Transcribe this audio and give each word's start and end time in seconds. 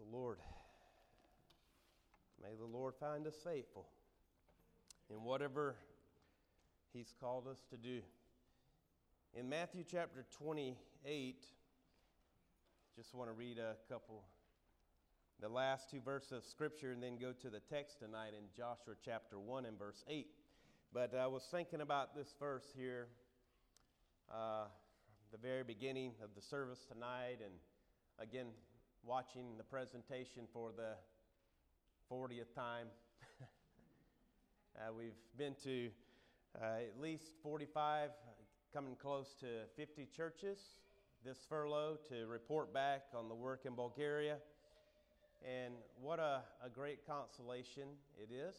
the 0.00 0.16
Lord. 0.16 0.38
May 2.42 2.54
the 2.58 2.66
Lord 2.66 2.94
find 2.98 3.26
us 3.26 3.34
faithful 3.44 3.86
in 5.10 5.22
whatever 5.24 5.76
He's 6.92 7.14
called 7.20 7.46
us 7.46 7.58
to 7.70 7.76
do. 7.76 8.00
In 9.34 9.48
Matthew 9.48 9.84
chapter 9.88 10.24
28, 10.38 11.44
just 12.96 13.14
want 13.14 13.28
to 13.28 13.34
read 13.34 13.58
a 13.58 13.76
couple, 13.92 14.24
the 15.40 15.48
last 15.48 15.90
two 15.90 16.00
verses 16.00 16.32
of 16.32 16.44
Scripture, 16.44 16.92
and 16.92 17.02
then 17.02 17.18
go 17.18 17.32
to 17.32 17.50
the 17.50 17.60
text 17.60 17.98
tonight 17.98 18.32
in 18.36 18.44
Joshua 18.56 18.94
chapter 19.04 19.38
1 19.38 19.66
and 19.66 19.78
verse 19.78 20.02
8. 20.08 20.26
But 20.92 21.14
I 21.14 21.26
was 21.26 21.46
thinking 21.50 21.82
about 21.82 22.16
this 22.16 22.34
verse 22.40 22.66
here, 22.74 23.08
uh, 24.32 24.64
the 25.30 25.38
very 25.38 25.62
beginning 25.62 26.12
of 26.24 26.30
the 26.34 26.42
service 26.42 26.80
tonight, 26.90 27.38
and 27.44 27.54
again, 28.18 28.46
watching 29.04 29.56
the 29.56 29.64
presentation 29.64 30.42
for 30.52 30.70
the 30.76 30.94
40th 32.12 32.54
time. 32.54 32.86
uh, 34.76 34.92
we've 34.96 35.12
been 35.38 35.54
to 35.64 35.88
uh, 36.60 36.80
at 36.80 37.00
least 37.00 37.34
45, 37.42 38.10
coming 38.72 38.96
close 39.00 39.34
to 39.40 39.46
50 39.76 40.06
churches 40.14 40.58
this 41.24 41.38
furlough 41.48 41.98
to 42.08 42.26
report 42.26 42.72
back 42.72 43.02
on 43.14 43.28
the 43.28 43.34
work 43.34 43.66
in 43.66 43.74
Bulgaria. 43.74 44.36
And 45.44 45.74
what 46.00 46.18
a, 46.18 46.42
a 46.64 46.68
great 46.68 47.06
consolation 47.06 47.88
it 48.18 48.32
is 48.32 48.56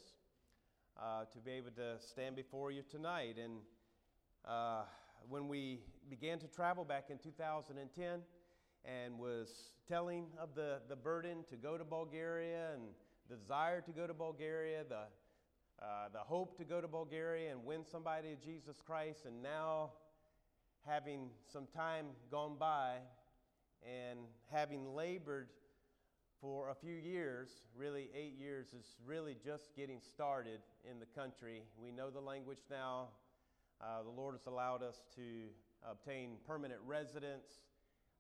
uh, 1.00 1.26
to 1.34 1.40
be 1.40 1.52
able 1.52 1.72
to 1.72 1.96
stand 2.00 2.36
before 2.36 2.72
you 2.72 2.84
tonight. 2.90 3.38
And 3.42 3.54
uh, 4.48 4.84
when 5.30 5.48
we 5.48 5.80
began 6.10 6.40
to 6.40 6.48
travel 6.48 6.84
back 6.84 7.06
in 7.10 7.18
2010, 7.18 8.22
and 8.86 9.18
was 9.18 9.72
telling 9.88 10.26
of 10.40 10.56
the, 10.56 10.80
the 10.90 10.96
burden 10.96 11.44
to 11.50 11.56
go 11.56 11.78
to 11.78 11.84
Bulgaria 11.84 12.74
and 12.74 12.84
the 13.30 13.36
desire 13.36 13.82
to 13.82 13.92
go 13.92 14.08
to 14.08 14.14
Bulgaria, 14.14 14.84
the, 14.88 15.04
uh, 15.82 16.10
the 16.12 16.20
hope 16.20 16.58
to 16.58 16.64
go 16.64 16.82
to 16.82 16.88
Bulgaria 16.88 17.52
and 17.52 17.66
win 17.66 17.84
somebody 17.90 18.36
to 18.36 18.46
Jesus 18.46 18.78
Christ, 18.86 19.26
and 19.26 19.42
now 19.42 19.92
having 20.86 21.30
some 21.52 21.68
time 21.76 22.08
gone 22.30 22.56
by 22.60 22.98
and 23.84 24.20
having 24.52 24.96
labored 24.96 25.50
for 26.40 26.70
a 26.70 26.76
few 26.76 26.96
years, 26.96 27.50
really 27.76 28.10
eight 28.16 28.34
years, 28.40 28.68
is 28.74 28.96
really 29.06 29.36
just 29.46 29.76
getting 29.76 30.00
started 30.02 30.60
in 30.90 31.00
the 31.00 31.06
country. 31.06 31.62
We 31.78 31.92
know 31.92 32.10
the 32.10 32.20
language 32.20 32.62
now. 32.70 33.10
Uh, 33.80 34.04
the 34.04 34.10
Lord 34.10 34.36
has 34.36 34.48
allowed 34.48 34.82
us 34.82 35.02
to 35.16 35.22
obtain 35.90 36.38
permanent 36.48 36.80
residence. 36.86 37.62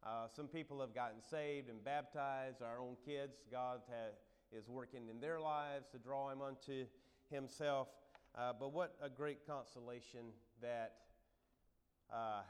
Uh, 0.03 0.27
some 0.35 0.47
people 0.47 0.80
have 0.81 0.95
gotten 0.95 1.21
saved 1.21 1.69
and 1.69 1.83
baptized. 1.83 2.61
Our 2.61 2.80
own 2.80 2.95
kids, 3.05 3.38
God 3.52 3.81
ha- 3.88 4.16
is 4.52 4.67
working 4.67 5.09
in 5.09 5.19
their 5.19 5.39
lives 5.39 5.85
to 5.91 5.99
draw 5.99 6.30
them 6.30 6.41
unto 6.41 6.85
Himself. 7.30 7.88
Uh, 8.35 8.53
but 8.59 8.73
what 8.73 8.95
a 9.02 9.09
great 9.09 9.45
consolation 9.45 10.31
that 10.61 10.94
uh, 12.11 12.41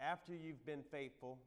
after 0.00 0.34
you've 0.34 0.64
been 0.64 0.84
faithful 0.90 1.38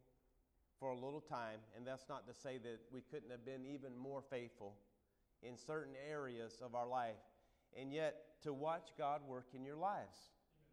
for 0.79 0.89
a 0.89 0.95
little 0.95 1.21
time, 1.21 1.59
and 1.77 1.87
that's 1.87 2.09
not 2.09 2.27
to 2.27 2.33
say 2.33 2.57
that 2.57 2.79
we 2.91 3.01
couldn't 3.01 3.31
have 3.31 3.45
been 3.45 3.65
even 3.65 3.97
more 3.97 4.21
faithful 4.29 4.75
in 5.41 5.57
certain 5.57 5.93
areas 6.09 6.61
of 6.61 6.75
our 6.75 6.87
life, 6.87 7.15
and 7.79 7.93
yet 7.93 8.15
to 8.43 8.51
watch 8.51 8.89
God 8.97 9.21
work 9.25 9.47
in 9.53 9.63
your 9.63 9.77
lives 9.77 10.17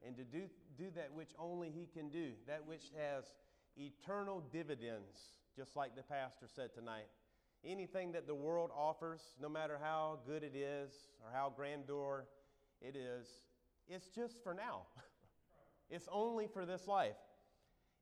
and 0.04 0.16
to 0.16 0.24
do, 0.24 0.42
do 0.76 0.90
that 0.96 1.12
which 1.12 1.30
only 1.38 1.70
He 1.70 1.86
can 1.86 2.08
do, 2.08 2.30
that 2.48 2.66
which 2.66 2.90
has 2.96 3.32
eternal 3.76 4.42
dividends, 4.52 5.32
just 5.56 5.76
like 5.76 5.96
the 5.96 6.02
pastor 6.02 6.46
said 6.54 6.74
tonight. 6.74 7.06
Anything 7.64 8.12
that 8.12 8.26
the 8.26 8.34
world 8.34 8.70
offers, 8.76 9.20
no 9.40 9.48
matter 9.48 9.78
how 9.80 10.18
good 10.26 10.42
it 10.42 10.56
is 10.56 10.90
or 11.22 11.30
how 11.32 11.52
grandeur 11.54 12.26
it 12.80 12.96
is, 12.96 13.26
it's 13.88 14.08
just 14.08 14.42
for 14.42 14.54
now. 14.54 14.82
it's 15.90 16.08
only 16.10 16.48
for 16.52 16.66
this 16.66 16.86
life. 16.86 17.16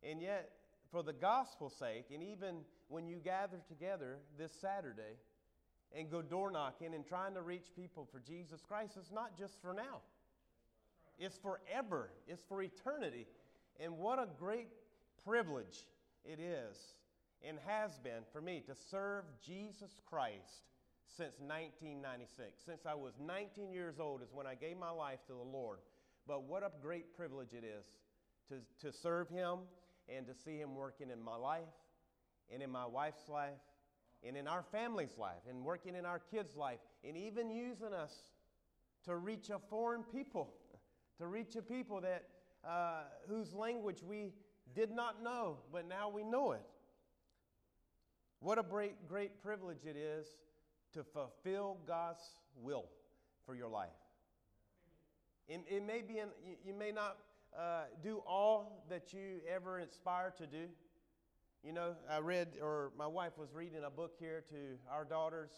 And 0.03 0.23
yet, 0.23 0.51
for 0.91 1.03
the 1.03 1.13
gospel's 1.13 1.77
sake, 1.77 2.07
and 2.13 2.23
even 2.23 2.57
when 2.89 3.07
you 3.07 3.17
gather 3.17 3.59
together 3.69 4.19
this 4.39 4.53
Saturday 4.61 5.19
and 5.97 6.11
go 6.11 6.23
door 6.23 6.51
knocking 6.51 6.95
and 6.95 7.07
trying 7.07 7.35
to 7.35 7.43
reach 7.43 7.67
people 7.77 8.09
for 8.11 8.19
Jesus 8.19 8.61
Christ, 8.67 8.95
it's 8.97 9.13
not 9.13 9.39
just 9.39 9.61
for 9.61 9.75
now, 9.75 10.01
it's 11.19 11.39
forever, 11.39 12.11
it's 12.27 12.43
for 12.49 12.63
eternity. 12.63 13.27
And 13.79 13.99
what 13.99 14.19
a 14.19 14.27
great 14.39 14.69
privilege 15.25 15.87
it 16.25 16.39
is 16.41 16.77
and 17.47 17.59
has 17.67 17.99
been 17.99 18.23
for 18.33 18.41
me 18.41 18.63
to 18.67 18.75
serve 18.75 19.25
Jesus 19.45 20.01
Christ 20.09 20.69
since 21.07 21.35
1996. 21.41 22.63
Since 22.65 22.87
I 22.87 22.95
was 22.95 23.15
19 23.25 23.73
years 23.73 23.99
old 23.99 24.23
is 24.23 24.29
when 24.33 24.47
I 24.47 24.55
gave 24.55 24.77
my 24.79 24.91
life 24.91 25.21
to 25.27 25.33
the 25.33 25.39
Lord. 25.39 25.79
But 26.27 26.45
what 26.45 26.63
a 26.63 26.71
great 26.83 27.17
privilege 27.17 27.53
it 27.53 27.65
is 27.65 27.87
to, 28.49 28.87
to 28.87 28.97
serve 28.97 29.29
Him 29.29 29.61
and 30.09 30.27
to 30.27 30.35
see 30.35 30.59
Him 30.59 30.75
working 30.75 31.11
in 31.11 31.23
my 31.23 31.37
life 31.37 31.63
and 32.53 32.63
in 32.63 32.71
my 32.71 32.87
wife's 32.87 33.29
life 33.29 33.61
and 34.27 34.37
in 34.37 34.47
our 34.47 34.63
family's 34.71 35.17
life 35.17 35.43
and 35.49 35.65
working 35.65 35.95
in 35.95 36.05
our 36.05 36.19
kids' 36.19 36.57
life 36.57 36.81
and 37.07 37.17
even 37.17 37.51
using 37.51 37.95
us 37.95 38.13
to 39.07 39.17
reach 39.17 39.49
a 39.49 39.59
foreign 39.71 40.03
people, 40.03 40.53
to 41.19 41.27
reach 41.27 41.57
a 41.57 41.63
people 41.63 42.01
that 42.03 42.25
uh, 42.69 43.05
whose 43.29 43.55
language 43.55 44.03
we 44.03 44.33
did 44.75 44.91
not 44.91 45.23
know, 45.23 45.59
but 45.73 45.89
now 45.89 46.09
we 46.09 46.25
know 46.25 46.53
it. 46.53 46.63
What 48.41 48.59
a 48.59 48.63
great, 48.63 49.09
great 49.09 49.43
privilege 49.43 49.85
it 49.85 49.97
is 49.97 50.27
to 50.95 51.05
fulfill 51.05 51.79
God's 51.87 52.23
will 52.61 52.87
for 53.45 53.55
your 53.55 53.69
life. 53.69 53.89
It, 55.49 55.61
it 55.69 55.87
may 55.87 56.03
be, 56.03 56.19
in, 56.19 56.29
you, 56.45 56.57
you 56.65 56.75
may 56.75 56.93
not 56.93 57.19
uh, 57.59 57.83
do 58.03 58.23
all 58.27 58.85
that 58.89 59.13
you 59.13 59.41
ever 59.53 59.81
aspire 59.81 60.33
to 60.39 60.47
do. 60.47 60.67
You 61.63 61.73
know, 61.73 61.95
I 62.09 62.19
read, 62.19 62.49
or 62.63 62.93
my 62.97 63.07
wife 63.07 63.37
was 63.37 63.53
reading 63.53 63.85
a 63.85 63.91
book 63.91 64.15
here 64.19 64.43
to 64.49 64.57
our 64.91 65.05
daughters 65.05 65.51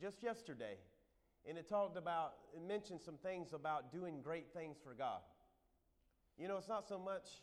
just 0.00 0.22
yesterday, 0.22 0.76
and 1.48 1.56
it 1.58 1.68
talked 1.68 1.96
about, 1.96 2.34
it 2.54 2.62
mentioned 2.62 3.00
some 3.02 3.16
things 3.16 3.52
about 3.52 3.90
doing 3.90 4.20
great 4.22 4.52
things 4.54 4.76
for 4.84 4.94
God. 4.94 5.20
You 6.38 6.48
know, 6.48 6.58
it's 6.58 6.68
not 6.68 6.86
so 6.86 6.98
much 6.98 7.42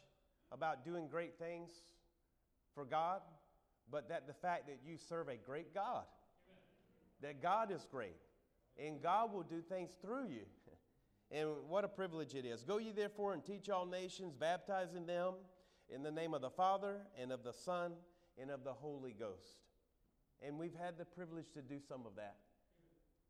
about 0.53 0.85
doing 0.85 1.07
great 1.07 1.37
things 1.39 1.69
for 2.75 2.85
God, 2.85 3.21
but 3.91 4.09
that 4.09 4.27
the 4.27 4.33
fact 4.33 4.67
that 4.67 4.79
you 4.85 4.97
serve 4.97 5.27
a 5.27 5.35
great 5.35 5.73
God, 5.73 6.05
Amen. 6.47 7.21
that 7.21 7.41
God 7.41 7.71
is 7.71 7.85
great, 7.89 8.15
and 8.77 9.01
God 9.01 9.33
will 9.33 9.43
do 9.43 9.61
things 9.61 9.91
through 10.01 10.27
you. 10.27 10.45
And 11.31 11.49
what 11.67 11.83
a 11.83 11.87
privilege 11.87 12.35
it 12.35 12.45
is. 12.45 12.61
Go 12.61 12.77
ye 12.77 12.91
therefore 12.91 13.33
and 13.33 13.43
teach 13.43 13.67
all 13.67 13.87
nations, 13.87 14.35
baptizing 14.39 15.07
them 15.07 15.33
in 15.89 16.03
the 16.03 16.11
name 16.11 16.35
of 16.35 16.41
the 16.41 16.49
Father 16.51 16.97
and 17.19 17.31
of 17.31 17.43
the 17.43 17.53
Son 17.53 17.93
and 18.39 18.51
of 18.51 18.63
the 18.63 18.73
Holy 18.73 19.13
Ghost. 19.13 19.57
And 20.45 20.59
we've 20.59 20.75
had 20.75 20.95
the 20.95 21.05
privilege 21.05 21.51
to 21.55 21.61
do 21.63 21.79
some 21.79 22.05
of 22.05 22.15
that. 22.17 22.35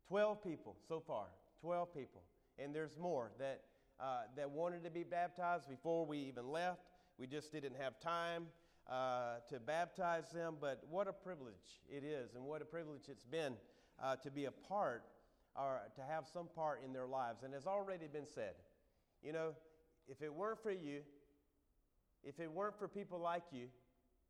12 0.08 0.42
people 0.42 0.76
so 0.86 1.00
far, 1.00 1.26
12 1.62 1.94
people. 1.94 2.22
And 2.58 2.74
there's 2.74 2.98
more 2.98 3.30
that, 3.38 3.62
uh, 3.98 4.22
that 4.36 4.50
wanted 4.50 4.84
to 4.84 4.90
be 4.90 5.02
baptized 5.02 5.68
before 5.68 6.04
we 6.04 6.18
even 6.18 6.50
left. 6.50 6.82
We 7.18 7.26
just 7.26 7.52
didn't 7.52 7.76
have 7.80 8.00
time 8.00 8.46
uh, 8.90 9.36
to 9.48 9.60
baptize 9.60 10.30
them, 10.32 10.56
but 10.60 10.82
what 10.90 11.08
a 11.08 11.12
privilege 11.12 11.80
it 11.88 12.04
is, 12.04 12.34
and 12.34 12.44
what 12.44 12.60
a 12.60 12.64
privilege 12.64 13.02
it's 13.08 13.24
been 13.24 13.54
uh, 14.02 14.16
to 14.16 14.30
be 14.30 14.46
a 14.46 14.50
part 14.50 15.04
or 15.56 15.80
to 15.94 16.02
have 16.02 16.26
some 16.26 16.48
part 16.54 16.82
in 16.84 16.92
their 16.92 17.06
lives. 17.06 17.42
And 17.44 17.54
has 17.54 17.66
already 17.66 18.06
been 18.08 18.26
said, 18.26 18.54
you 19.22 19.32
know, 19.32 19.52
if 20.08 20.20
it 20.22 20.32
weren't 20.32 20.62
for 20.62 20.72
you, 20.72 21.00
if 22.24 22.40
it 22.40 22.50
weren't 22.50 22.78
for 22.78 22.88
people 22.88 23.20
like 23.20 23.44
you, 23.52 23.66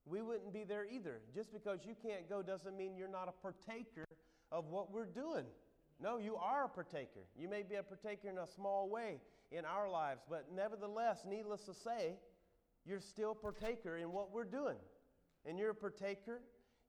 we 0.06 0.20
wouldn't 0.20 0.52
be 0.52 0.64
there 0.64 0.86
either. 0.86 1.20
Just 1.34 1.52
because 1.52 1.80
you 1.84 1.94
can't 2.00 2.28
go 2.28 2.42
doesn't 2.42 2.76
mean 2.76 2.96
you're 2.96 3.08
not 3.08 3.28
a 3.28 3.32
partaker 3.32 4.04
of 4.52 4.66
what 4.66 4.92
we're 4.92 5.06
doing. 5.06 5.46
No, 6.00 6.18
you 6.18 6.36
are 6.36 6.64
a 6.64 6.68
partaker. 6.68 7.20
You 7.36 7.48
may 7.48 7.62
be 7.62 7.76
a 7.76 7.82
partaker 7.82 8.28
in 8.28 8.38
a 8.38 8.46
small 8.46 8.90
way 8.90 9.20
in 9.50 9.64
our 9.64 9.88
lives, 9.88 10.20
but 10.28 10.46
nevertheless, 10.54 11.24
needless 11.26 11.62
to 11.62 11.74
say, 11.74 12.16
you're 12.84 13.00
still 13.00 13.34
partaker 13.34 13.96
in 13.96 14.12
what 14.12 14.32
we're 14.32 14.44
doing. 14.44 14.76
And 15.46 15.58
you're 15.58 15.70
a 15.70 15.74
partaker 15.74 16.40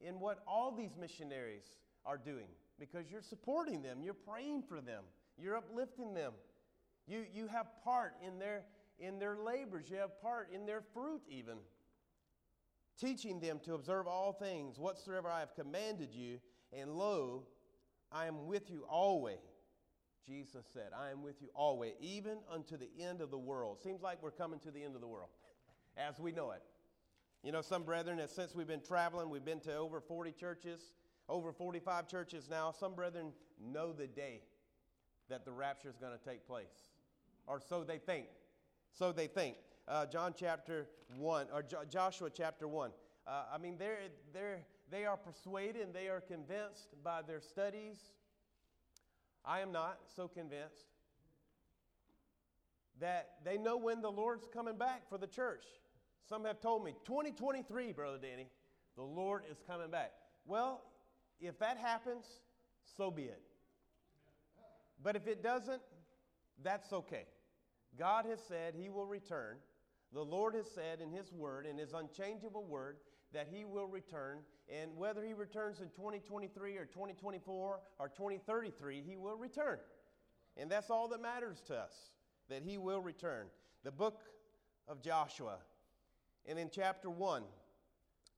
in 0.02 0.20
what 0.20 0.40
all 0.48 0.72
these 0.72 0.96
missionaries 1.00 1.64
are 2.06 2.18
doing 2.18 2.48
because 2.80 3.10
you're 3.10 3.22
supporting 3.22 3.82
them, 3.82 4.00
you're 4.02 4.14
praying 4.14 4.64
for 4.68 4.82
them, 4.82 5.04
you're 5.38 5.56
uplifting 5.56 6.14
them. 6.14 6.34
You, 7.08 7.24
you 7.34 7.48
have 7.48 7.68
part 7.84 8.16
in 8.26 8.40
their, 8.40 8.64
in 9.00 9.20
their 9.20 9.38
labors, 9.38 9.86
you 9.90 9.98
have 9.98 10.20
part 10.22 10.50
in 10.54 10.66
their 10.66 10.82
fruit, 10.94 11.22
even. 11.30 11.58
Teaching 13.00 13.40
them 13.40 13.60
to 13.66 13.74
observe 13.74 14.08
all 14.08 14.34
things 14.34 14.80
whatsoever 14.80 15.30
I 15.30 15.42
have 15.42 15.54
commanded 15.56 16.14
you, 16.14 16.40
and 16.74 16.92
lo, 16.92 17.44
I 18.12 18.26
am 18.26 18.48
with 18.48 18.72
you 18.72 18.86
always. 18.90 19.38
Jesus 20.26 20.66
said, 20.74 20.90
I 20.98 21.12
am 21.12 21.22
with 21.22 21.36
you 21.42 21.50
always, 21.54 21.94
even 22.00 22.38
unto 22.52 22.78
the 22.78 22.90
end 23.00 23.22
of 23.22 23.30
the 23.30 23.38
world. 23.38 23.78
Seems 23.84 24.02
like 24.02 24.24
we're 24.24 24.32
coming 24.32 24.60
to 24.62 24.72
the 24.72 24.84
end 24.84 24.96
of 24.96 25.02
the 25.02 25.08
world 25.08 25.30
as 25.98 26.20
we 26.20 26.32
know 26.32 26.52
it. 26.52 26.62
You 27.44 27.52
know, 27.52 27.62
some 27.62 27.84
brethren, 27.84 28.20
since 28.28 28.56
we've 28.56 28.68
been 28.68 28.82
traveling, 28.82 29.30
we've 29.30 29.46
been 29.46 29.60
to 29.62 29.76
over 29.76 30.02
40 30.02 30.32
churches. 30.32 30.82
over 31.28 31.52
45 31.52 32.08
churches 32.08 32.48
now. 32.50 32.72
Some 32.72 32.94
brethren 32.94 33.32
know 33.60 33.94
the 33.94 34.08
day 34.08 34.42
that 35.30 35.44
the 35.46 35.52
rapture 35.52 35.90
is 35.90 35.98
going 35.98 36.18
to 36.18 36.24
take 36.24 36.46
place, 36.46 36.92
or 37.48 37.60
so 37.60 37.84
they 37.84 37.98
think. 37.98 38.28
So 38.92 39.12
they 39.12 39.28
think. 39.28 39.58
Uh, 39.88 40.06
John 40.06 40.34
chapter 40.38 40.88
1, 41.18 41.48
or 41.54 41.62
jo- 41.64 41.84
Joshua 41.90 42.30
chapter 42.30 42.68
1. 42.68 42.92
Uh, 43.28 43.44
I 43.54 43.58
mean, 43.58 43.76
they're, 43.78 43.98
they're, 44.34 44.60
they 44.92 45.06
are 45.06 45.18
persuaded 45.18 45.82
and 45.82 45.94
they 45.94 46.10
are 46.10 46.22
convinced 46.22 46.96
by 47.04 47.22
their 47.22 47.40
studies. 47.42 47.98
I 49.44 49.60
am 49.62 49.72
not 49.72 50.00
so 50.16 50.28
convinced 50.28 50.86
that 53.00 53.32
they 53.44 53.58
know 53.58 53.78
when 53.78 54.02
the 54.02 54.12
Lord's 54.12 54.48
coming 54.52 54.78
back 54.78 55.08
for 55.10 55.18
the 55.18 55.28
church. 55.28 55.66
Some 56.28 56.46
have 56.46 56.60
told 56.60 56.84
me, 56.84 56.96
2023, 57.06 57.92
Brother 57.92 58.18
Danny, 58.22 58.48
the 58.96 59.04
Lord 59.04 59.44
is 59.50 59.58
coming 59.68 59.92
back. 59.92 60.12
Well, 60.46 60.82
if 61.40 61.60
that 61.60 61.78
happens, 61.78 62.26
so 62.98 63.12
be 63.12 63.24
it. 63.24 63.42
But 65.04 65.16
if 65.16 65.28
it 65.28 65.44
doesn't, 65.44 65.82
that's 66.64 66.92
okay. 66.94 67.26
God 67.98 68.26
has 68.26 68.40
said 68.48 68.74
He 68.76 68.90
will 68.90 69.06
return. 69.06 69.58
The 70.14 70.24
Lord 70.24 70.56
has 70.56 70.70
said 70.74 71.02
in 71.02 71.12
His 71.12 71.32
Word, 71.32 71.66
in 71.66 71.78
His 71.78 71.94
unchangeable 71.94 72.66
Word, 72.66 72.98
that 73.34 73.48
He 73.52 73.66
will 73.66 73.88
return. 73.88 74.40
And 74.68 74.96
whether 74.96 75.24
He 75.24 75.34
returns 75.34 75.80
in 75.80 75.90
2023 75.90 76.78
or 76.78 76.86
2024 76.86 77.80
or 78.00 78.08
2033, 78.10 79.04
He 79.06 79.18
will 79.18 79.38
return. 79.38 79.78
And 80.58 80.72
that's 80.72 80.90
all 80.90 81.08
that 81.10 81.22
matters 81.22 81.62
to 81.68 81.76
us, 81.76 81.94
that 82.50 82.64
He 82.64 82.78
will 82.78 83.02
return. 83.02 83.48
The 83.84 83.92
book 83.92 84.22
of 84.88 85.02
Joshua, 85.02 85.58
and 86.48 86.60
in 86.60 86.70
chapter 86.70 87.10
1, 87.10 87.44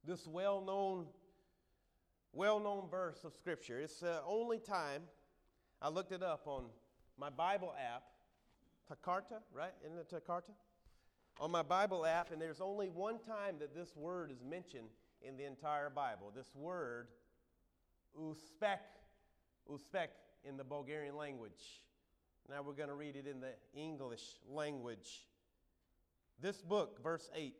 this 0.04 0.26
well 0.26 0.60
known 0.60 1.06
well 2.32 2.60
known 2.60 2.88
verse 2.90 3.24
of 3.24 3.34
Scripture. 3.34 3.80
It's 3.80 4.00
the 4.00 4.20
only 4.26 4.58
time 4.58 5.02
I 5.80 5.88
looked 5.88 6.12
it 6.12 6.22
up 6.22 6.42
on 6.46 6.66
my 7.18 7.30
Bible 7.30 7.74
app, 7.78 8.02
Tecarta, 8.88 9.40
right? 9.52 9.72
Isn't 9.84 9.98
it 9.98 10.10
Tecarta? 10.10 10.52
On 11.40 11.50
my 11.50 11.62
Bible 11.62 12.04
app, 12.04 12.32
and 12.32 12.40
there's 12.40 12.60
only 12.60 12.88
one 12.88 13.18
time 13.18 13.56
that 13.60 13.74
this 13.74 13.96
word 13.96 14.30
is 14.30 14.42
mentioned 14.42 14.88
in 15.22 15.36
the 15.36 15.44
entire 15.44 15.90
Bible. 15.90 16.32
This 16.34 16.54
word, 16.54 17.08
uspek, 18.20 18.78
uspek 19.70 20.08
in 20.44 20.56
the 20.56 20.64
Bulgarian 20.64 21.16
language. 21.16 21.82
Now 22.48 22.62
we're 22.62 22.72
going 22.72 22.88
to 22.88 22.94
read 22.94 23.14
it 23.14 23.26
in 23.26 23.40
the 23.40 23.52
English 23.74 24.22
language. 24.48 25.26
This 26.40 26.62
book, 26.62 27.02
verse 27.02 27.28
8, 27.34 27.54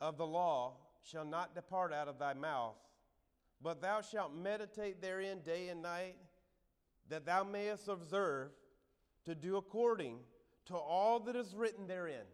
of 0.00 0.16
the 0.16 0.26
law 0.26 0.74
shall 1.02 1.24
not 1.24 1.54
depart 1.54 1.92
out 1.92 2.08
of 2.08 2.18
thy 2.18 2.34
mouth, 2.34 2.76
but 3.62 3.80
thou 3.80 4.00
shalt 4.00 4.34
meditate 4.34 5.00
therein 5.00 5.40
day 5.40 5.68
and 5.68 5.82
night, 5.82 6.16
that 7.08 7.24
thou 7.24 7.44
mayest 7.44 7.88
observe 7.88 8.50
to 9.24 9.34
do 9.34 9.56
according 9.56 10.18
to 10.66 10.74
all 10.74 11.20
that 11.20 11.36
is 11.36 11.54
written 11.54 11.86
therein. 11.86 12.24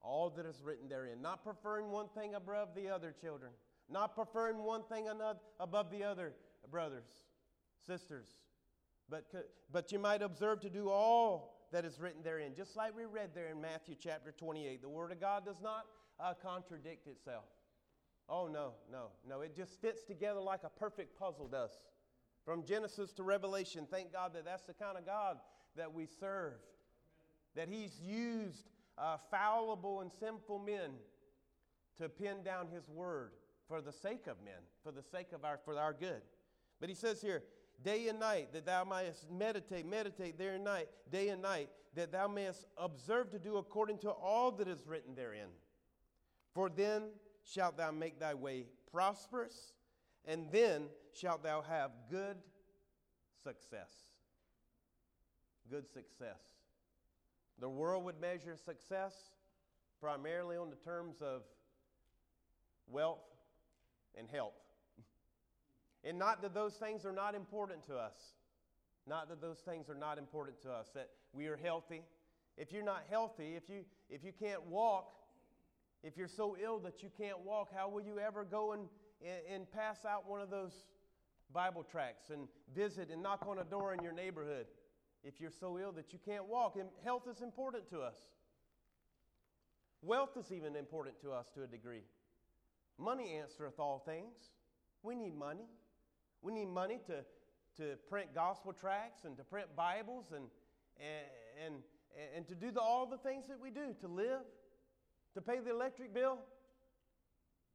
All 0.00 0.30
that 0.30 0.46
is 0.46 0.60
written 0.64 0.88
therein. 0.88 1.22
Not 1.22 1.44
preferring 1.44 1.90
one 1.90 2.08
thing 2.08 2.34
above 2.34 2.74
the 2.74 2.88
other, 2.88 3.14
children. 3.20 3.52
Not 3.88 4.16
preferring 4.16 4.58
one 4.58 4.82
thing 4.82 5.06
above 5.60 5.90
the 5.90 6.02
other, 6.02 6.34
brothers, 6.70 7.06
sisters. 7.86 8.26
But, 9.08 9.26
but 9.70 9.92
you 9.92 10.00
might 10.00 10.22
observe 10.22 10.60
to 10.60 10.70
do 10.70 10.88
all 10.88 11.66
that 11.72 11.84
is 11.84 12.00
written 12.00 12.22
therein. 12.22 12.54
Just 12.56 12.76
like 12.76 12.96
we 12.96 13.04
read 13.04 13.30
there 13.34 13.48
in 13.48 13.60
Matthew 13.60 13.94
chapter 13.98 14.32
28. 14.32 14.82
The 14.82 14.88
Word 14.88 15.12
of 15.12 15.20
God 15.20 15.44
does 15.44 15.60
not 15.62 15.86
uh, 16.20 16.34
contradict 16.42 17.06
itself. 17.06 17.44
Oh, 18.28 18.46
no, 18.46 18.72
no, 18.90 19.08
no. 19.28 19.40
It 19.40 19.54
just 19.54 19.80
fits 19.80 20.02
together 20.02 20.40
like 20.40 20.60
a 20.64 20.70
perfect 20.70 21.18
puzzle 21.18 21.48
does. 21.48 21.70
From 22.44 22.64
Genesis 22.64 23.12
to 23.14 23.22
Revelation, 23.22 23.86
thank 23.90 24.12
God 24.12 24.34
that 24.34 24.44
that's 24.44 24.64
the 24.64 24.74
kind 24.74 24.96
of 24.96 25.06
God 25.06 25.36
that 25.76 25.92
we 25.92 26.06
serve. 26.06 26.54
That 27.54 27.68
He's 27.68 28.00
used 28.00 28.68
uh, 28.98 29.16
fallible 29.30 30.00
and 30.00 30.10
sinful 30.12 30.58
men 30.60 30.92
to 31.98 32.08
pin 32.08 32.42
down 32.42 32.68
His 32.68 32.88
word 32.88 33.32
for 33.68 33.80
the 33.80 33.92
sake 33.92 34.26
of 34.26 34.36
men, 34.44 34.54
for 34.82 34.92
the 34.92 35.02
sake 35.02 35.32
of 35.32 35.44
our, 35.44 35.58
for 35.64 35.78
our 35.78 35.92
good. 35.92 36.22
But 36.80 36.88
He 36.88 36.94
says 36.94 37.20
here, 37.20 37.42
day 37.84 38.08
and 38.08 38.18
night, 38.18 38.52
that 38.52 38.66
thou 38.66 38.84
mayest 38.84 39.30
meditate, 39.30 39.86
meditate 39.86 40.38
day 40.38 40.54
and 40.54 40.64
night, 40.64 40.88
day 41.10 41.28
and 41.28 41.42
night, 41.42 41.68
that 41.94 42.12
thou 42.12 42.28
mayest 42.28 42.66
observe 42.76 43.30
to 43.30 43.38
do 43.38 43.56
according 43.56 43.98
to 43.98 44.10
all 44.10 44.50
that 44.52 44.68
is 44.68 44.86
written 44.86 45.14
therein. 45.14 45.48
For 46.54 46.68
then 46.68 47.04
shalt 47.44 47.76
thou 47.76 47.90
make 47.90 48.20
thy 48.20 48.34
way 48.34 48.66
prosperous, 48.90 49.72
and 50.24 50.50
then 50.52 50.84
shalt 51.12 51.42
thou 51.42 51.62
have 51.62 51.90
good 52.10 52.36
success. 53.42 53.92
Good 55.70 55.88
success. 55.88 56.40
The 57.58 57.68
world 57.68 58.04
would 58.04 58.20
measure 58.20 58.56
success 58.56 59.14
primarily 60.00 60.56
on 60.56 60.68
the 60.68 60.76
terms 60.76 61.22
of 61.22 61.42
wealth 62.86 63.24
and 64.16 64.28
health. 64.28 64.52
And 66.04 66.18
not 66.18 66.42
that 66.42 66.54
those 66.54 66.74
things 66.74 67.04
are 67.06 67.12
not 67.12 67.34
important 67.34 67.86
to 67.86 67.96
us. 67.96 68.16
Not 69.06 69.28
that 69.28 69.40
those 69.40 69.58
things 69.58 69.88
are 69.88 69.94
not 69.94 70.18
important 70.18 70.60
to 70.62 70.70
us, 70.70 70.90
that 70.94 71.10
we 71.32 71.46
are 71.46 71.56
healthy. 71.56 72.02
If 72.56 72.72
you're 72.72 72.84
not 72.84 73.04
healthy, 73.08 73.54
if 73.56 73.68
you, 73.68 73.84
if 74.10 74.22
you 74.24 74.32
can't 74.32 74.62
walk, 74.66 75.12
if 76.02 76.16
you're 76.16 76.28
so 76.28 76.56
ill 76.62 76.78
that 76.80 77.02
you 77.02 77.10
can't 77.16 77.40
walk, 77.40 77.70
how 77.74 77.88
will 77.88 78.02
you 78.02 78.18
ever 78.18 78.44
go 78.44 78.72
and, 78.72 78.88
and 79.52 79.70
pass 79.70 80.04
out 80.04 80.28
one 80.28 80.40
of 80.40 80.50
those 80.50 80.72
Bible 81.52 81.84
tracts 81.84 82.30
and 82.30 82.48
visit 82.74 83.10
and 83.10 83.22
knock 83.22 83.44
on 83.48 83.58
a 83.58 83.64
door 83.64 83.94
in 83.94 84.02
your 84.02 84.12
neighborhood 84.12 84.66
if 85.22 85.40
you're 85.40 85.52
so 85.52 85.78
ill 85.78 85.92
that 85.92 86.12
you 86.12 86.18
can't 86.24 86.46
walk? 86.46 86.76
And 86.78 86.88
health 87.04 87.28
is 87.30 87.40
important 87.40 87.88
to 87.90 88.00
us. 88.00 88.16
Wealth 90.02 90.36
is 90.36 90.50
even 90.50 90.74
important 90.74 91.20
to 91.22 91.30
us 91.30 91.46
to 91.54 91.62
a 91.62 91.66
degree. 91.66 92.02
Money 92.98 93.38
answereth 93.40 93.78
all 93.78 94.02
things. 94.04 94.34
We 95.04 95.14
need 95.14 95.36
money. 95.36 95.68
We 96.42 96.52
need 96.52 96.66
money 96.68 96.98
to, 97.06 97.24
to 97.80 97.96
print 98.08 98.34
gospel 98.34 98.72
tracts 98.72 99.24
and 99.24 99.36
to 99.36 99.44
print 99.44 99.68
Bibles 99.76 100.32
and, 100.34 100.46
and, 100.98 101.74
and, 101.74 101.74
and 102.36 102.48
to 102.48 102.56
do 102.56 102.72
the, 102.72 102.80
all 102.80 103.06
the 103.06 103.18
things 103.18 103.46
that 103.46 103.60
we 103.60 103.70
do 103.70 103.94
to 104.00 104.08
live 104.08 104.40
to 105.34 105.40
pay 105.40 105.60
the 105.60 105.70
electric 105.70 106.12
bill. 106.12 106.38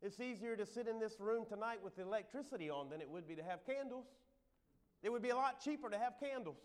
It's 0.01 0.19
easier 0.19 0.55
to 0.55 0.65
sit 0.65 0.87
in 0.87 0.99
this 0.99 1.19
room 1.19 1.45
tonight 1.47 1.79
with 1.83 1.95
the 1.95 2.03
electricity 2.03 2.69
on 2.69 2.89
than 2.89 3.01
it 3.01 3.09
would 3.09 3.27
be 3.27 3.35
to 3.35 3.43
have 3.43 3.65
candles. 3.65 4.05
It 5.01 5.11
would 5.11 5.21
be 5.23 5.29
a 5.29 5.35
lot 5.35 5.61
cheaper 5.63 5.89
to 5.89 5.97
have 5.97 6.13
candles. 6.19 6.59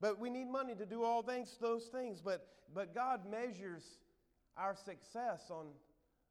But 0.00 0.18
we 0.18 0.28
need 0.28 0.48
money 0.48 0.74
to 0.74 0.84
do 0.84 1.04
all 1.04 1.22
things, 1.22 1.56
those 1.60 1.84
things. 1.84 2.20
But, 2.20 2.46
but 2.74 2.94
God 2.94 3.22
measures 3.30 3.82
our 4.56 4.74
success 4.74 5.50
on, 5.50 5.68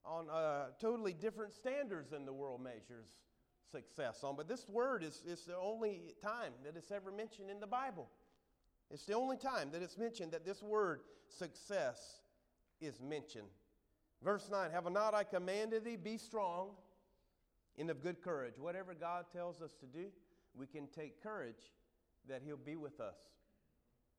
on 0.05 0.29
uh, 0.29 0.67
totally 0.79 1.13
different 1.13 1.53
standards 1.53 2.12
than 2.12 2.25
the 2.25 2.34
world 2.34 2.62
measures 2.63 3.08
success 3.72 4.24
on. 4.24 4.36
But 4.36 4.48
this 4.48 4.67
word 4.69 5.03
is, 5.03 5.24
is 5.25 5.46
the 5.46 5.58
only 5.58 6.13
time 6.22 6.53
that 6.63 6.77
it's 6.77 6.91
ever 6.91 7.12
mentioned 7.12 7.50
in 7.50 7.60
the 7.60 7.67
Bible. 7.67 8.08
It's 8.91 9.05
the 9.05 9.13
only 9.13 9.38
time 9.38 9.69
that 9.72 9.81
it's 9.81 9.98
mentioned 9.98 10.31
that 10.34 10.46
this 10.46 10.62
word 10.62 11.01
success 11.27 12.22
is 12.82 13.00
mentioned. 13.01 13.48
Verse 14.24 14.50
9 14.51 14.72
Have 14.72 14.91
not 14.91 15.13
I 15.13 15.24
commanded 15.24 15.86
thee, 15.86 15.96
be 15.96 16.17
strong 16.17 16.70
and 17.77 17.89
of 17.89 18.01
good 18.01 18.22
courage. 18.22 18.55
Whatever 18.58 18.94
God 18.94 19.25
tells 19.32 19.62
us 19.62 19.72
to 19.79 19.86
do, 19.86 20.08
we 20.55 20.65
can 20.65 20.88
take 20.88 21.22
courage 21.22 21.72
that 22.27 22.41
He'll 22.46 22.58
be 22.58 22.75
with 22.75 23.00
us, 23.00 23.17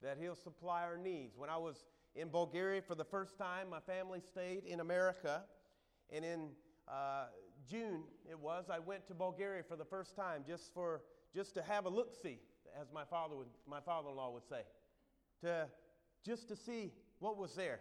that 0.03 0.19
He'll 0.21 0.37
supply 0.37 0.83
our 0.83 0.99
needs. 0.99 1.37
When 1.37 1.51
I 1.51 1.57
was 1.57 1.87
in 2.15 2.29
Bulgaria 2.29 2.83
for 2.83 2.95
the 2.95 3.05
first 3.05 3.37
time, 3.39 3.71
my 3.71 3.81
family 3.81 4.21
stayed 4.21 4.65
in 4.65 4.81
America, 4.81 5.43
and 6.11 6.25
in 6.25 6.49
uh, 6.89 7.27
June 7.69 8.03
it 8.31 8.39
was, 8.39 8.67
I 8.71 8.79
went 8.79 9.07
to 9.09 9.15
Bulgaria 9.15 9.63
for 9.63 9.77
the 9.77 9.85
first 9.85 10.15
time 10.15 10.45
just 10.47 10.73
for 10.73 11.03
just 11.35 11.55
to 11.55 11.63
have 11.63 11.85
a 11.85 11.91
look 11.91 12.15
see, 12.23 12.39
as 12.81 12.89
my 12.93 13.05
father 13.05 13.37
would, 13.37 13.49
my 13.69 13.81
father-in-law 13.81 14.31
would 14.31 14.47
say, 14.49 14.63
to 15.43 15.67
just 16.25 16.49
to 16.49 16.57
see 16.57 16.93
what 17.19 17.37
was 17.37 17.55
there 17.55 17.81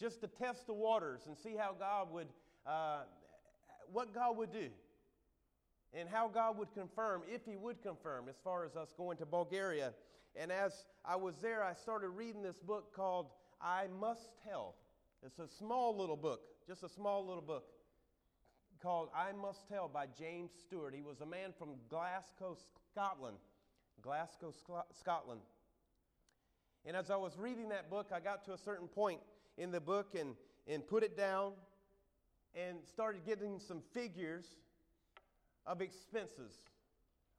just 0.00 0.20
to 0.20 0.28
test 0.28 0.66
the 0.66 0.74
waters 0.74 1.22
and 1.26 1.36
see 1.36 1.54
how 1.56 1.74
God 1.78 2.12
would, 2.12 2.28
uh, 2.66 3.00
what 3.92 4.14
God 4.14 4.36
would 4.36 4.52
do 4.52 4.68
and 5.92 6.08
how 6.08 6.28
God 6.28 6.58
would 6.58 6.72
confirm, 6.74 7.22
if 7.26 7.44
He 7.44 7.56
would 7.56 7.82
confirm, 7.82 8.28
as 8.28 8.36
far 8.44 8.64
as 8.64 8.76
us 8.76 8.88
going 8.96 9.16
to 9.18 9.26
Bulgaria. 9.26 9.92
And 10.36 10.52
as 10.52 10.84
I 11.04 11.16
was 11.16 11.36
there, 11.40 11.64
I 11.64 11.74
started 11.74 12.10
reading 12.10 12.42
this 12.42 12.58
book 12.58 12.94
called 12.94 13.26
I 13.60 13.86
Must 13.98 14.28
Tell. 14.46 14.74
It's 15.24 15.38
a 15.38 15.48
small 15.48 15.96
little 15.96 16.16
book, 16.16 16.40
just 16.66 16.82
a 16.82 16.88
small 16.88 17.26
little 17.26 17.42
book 17.42 17.64
called 18.80 19.08
I 19.16 19.32
Must 19.32 19.66
Tell 19.68 19.88
by 19.88 20.06
James 20.18 20.52
Stewart. 20.62 20.94
He 20.94 21.02
was 21.02 21.20
a 21.20 21.26
man 21.26 21.52
from 21.58 21.70
Glasgow, 21.88 22.56
Scotland. 22.92 23.38
Glasgow, 24.02 24.52
Scotland. 25.00 25.40
And 26.84 26.96
as 26.96 27.10
I 27.10 27.16
was 27.16 27.36
reading 27.36 27.70
that 27.70 27.90
book, 27.90 28.10
I 28.14 28.20
got 28.20 28.44
to 28.44 28.52
a 28.52 28.58
certain 28.58 28.86
point 28.86 29.20
in 29.58 29.70
the 29.70 29.80
book 29.80 30.14
and, 30.18 30.34
and 30.66 30.86
put 30.86 31.02
it 31.02 31.16
down 31.16 31.52
and 32.54 32.78
started 32.86 33.26
getting 33.26 33.58
some 33.58 33.82
figures 33.92 34.46
of 35.66 35.82
expenses, 35.82 36.54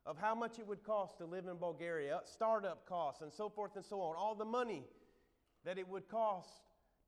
of 0.05 0.17
how 0.17 0.35
much 0.35 0.59
it 0.59 0.67
would 0.67 0.83
cost 0.83 1.17
to 1.17 1.25
live 1.25 1.47
in 1.47 1.57
Bulgaria, 1.57 2.19
startup 2.25 2.85
costs, 2.85 3.21
and 3.21 3.33
so 3.33 3.49
forth 3.49 3.75
and 3.75 3.85
so 3.85 4.01
on, 4.01 4.15
all 4.15 4.35
the 4.35 4.45
money 4.45 4.83
that 5.65 5.77
it 5.77 5.87
would 5.87 6.07
cost 6.07 6.49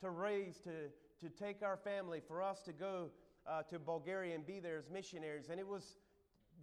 to 0.01 0.09
raise, 0.09 0.57
to, 0.59 0.89
to 1.19 1.29
take 1.29 1.61
our 1.61 1.77
family, 1.77 2.21
for 2.27 2.41
us 2.41 2.61
to 2.63 2.73
go 2.73 3.11
uh, 3.47 3.61
to 3.63 3.79
Bulgaria 3.79 4.33
and 4.35 4.45
be 4.45 4.59
there 4.59 4.77
as 4.77 4.89
missionaries. 4.89 5.49
And 5.49 5.59
it 5.59 5.67
was, 5.67 5.95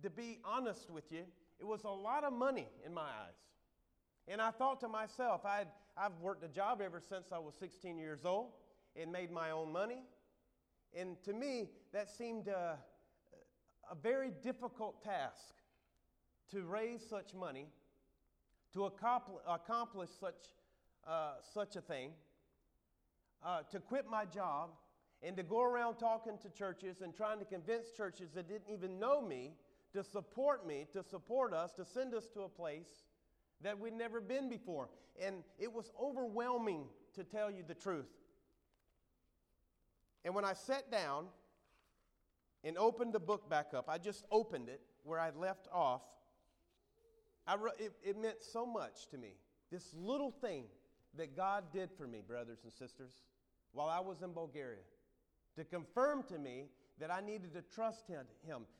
to 0.03 0.11
be 0.11 0.39
honest 0.45 0.91
with 0.91 1.11
you, 1.13 1.23
it 1.61 1.67
was 1.67 1.85
a 1.85 1.91
lot 1.91 2.25
of 2.25 2.33
money 2.33 2.69
in 2.85 2.93
my 2.93 3.03
eyes. 3.03 3.39
And 4.27 4.43
I 4.43 4.51
thought 4.51 4.81
to 4.81 4.89
myself, 4.89 5.45
i 5.45 5.65
I've 6.01 6.21
worked 6.21 6.45
a 6.45 6.49
job 6.49 6.81
ever 6.81 7.01
since 7.01 7.33
I 7.33 7.39
was 7.39 7.55
16 7.59 7.99
years 7.99 8.25
old 8.25 8.51
and 8.95 9.11
made 9.11 9.33
my 9.33 9.51
own 9.51 9.73
money. 9.73 10.05
And 10.97 11.21
to 11.25 11.33
me, 11.33 11.71
that 11.93 12.09
seemed 12.09 12.49
uh, 12.49 12.75
a 13.91 13.95
very 14.01 14.31
difficult 14.43 15.03
task 15.03 15.55
to 16.53 16.63
raise 16.63 17.05
such 17.05 17.35
money, 17.35 17.67
to 18.75 18.85
accomplish 18.85 20.11
such, 20.21 20.55
uh, 21.07 21.33
such 21.53 21.75
a 21.75 21.81
thing, 21.81 22.13
uh, 23.45 23.63
to 23.71 23.81
quit 23.81 24.07
my 24.09 24.25
job, 24.25 24.71
and 25.21 25.37
to 25.37 25.43
go 25.43 25.63
around 25.63 25.97
talking 25.97 26.39
to 26.43 26.49
churches 26.51 27.01
and 27.01 27.13
trying 27.13 27.41
to 27.41 27.45
convince 27.45 27.91
churches 27.91 28.31
that 28.35 28.49
didn't 28.49 28.73
even 28.73 29.01
know 29.01 29.21
me 29.21 29.55
to 29.93 30.05
support 30.05 30.65
me, 30.65 30.87
to 30.93 31.03
support 31.03 31.53
us, 31.53 31.73
to 31.73 31.85
send 31.85 32.15
us 32.15 32.29
to 32.35 32.43
a 32.43 32.49
place 32.49 33.08
that 33.63 33.79
we'd 33.79 33.95
never 33.95 34.21
been 34.21 34.49
before. 34.49 34.89
And 35.21 35.43
it 35.59 35.73
was 35.73 35.91
overwhelming 36.01 36.85
to 37.15 37.25
tell 37.25 37.51
you 37.51 37.63
the 37.67 37.75
truth. 37.75 38.07
And 40.25 40.35
when 40.35 40.45
I 40.45 40.53
sat 40.53 40.91
down 40.91 41.27
and 42.65 42.77
opened 42.77 43.13
the 43.13 43.21
book 43.21 43.49
back 43.49 43.69
up, 43.75 43.89
I 43.89 43.99
just 43.99 44.25
opened 44.31 44.69
it 44.69 44.81
where 45.05 45.19
I 45.19 45.31
left 45.31 45.69
off. 45.73 46.03
I, 47.47 47.57
it, 47.79 47.93
it 48.05 48.21
meant 48.21 48.43
so 48.43 48.67
much 48.67 49.09
to 49.09 49.19
me. 49.19 49.35
This 49.71 49.95
little 49.95 50.31
thing 50.31 50.65
that 51.17 51.37
God 51.37 51.65
did 51.73 51.91
for 51.97 52.07
me, 52.07 52.21
brothers 52.27 52.59
and 52.65 52.73
sisters, 52.73 53.13
while 53.73 53.89
I 53.89 54.01
was 54.01 54.23
in 54.23 54.33
Bulgaria, 54.33 54.83
to 55.57 55.65
confirm 55.65 56.23
to 56.25 56.39
me 56.39 56.67
that 57.01 57.13
I 57.13 57.21
needed 57.21 57.53
to 57.55 57.63
trust 57.63 58.09
him, 58.09 58.27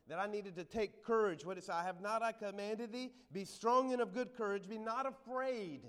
that 0.09 0.19
I 0.19 0.27
needed 0.27 0.57
to 0.57 0.65
take 0.65 1.05
courage. 1.05 1.45
What 1.45 1.57
it 1.57 1.65
says, 1.65 1.75
I 1.77 1.85
have 1.85 2.01
not 2.01 2.23
I 2.23 2.33
commanded 2.33 2.93
thee, 2.93 3.11
be 3.33 3.45
strong 3.45 3.93
and 3.93 4.03
of 4.03 4.13
good 4.13 4.35
courage, 4.35 4.69
be 4.69 4.79
not 4.79 5.07
afraid, 5.07 5.83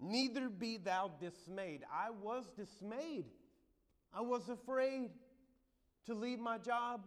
neither 0.00 0.48
be 0.48 0.76
thou 0.76 1.10
dismayed. 1.20 1.82
I 1.92 2.10
was 2.10 2.50
dismayed. 2.56 3.26
I 4.12 4.20
was 4.20 4.48
afraid 4.48 5.10
to 6.06 6.14
leave 6.14 6.38
my 6.38 6.58
job 6.58 7.04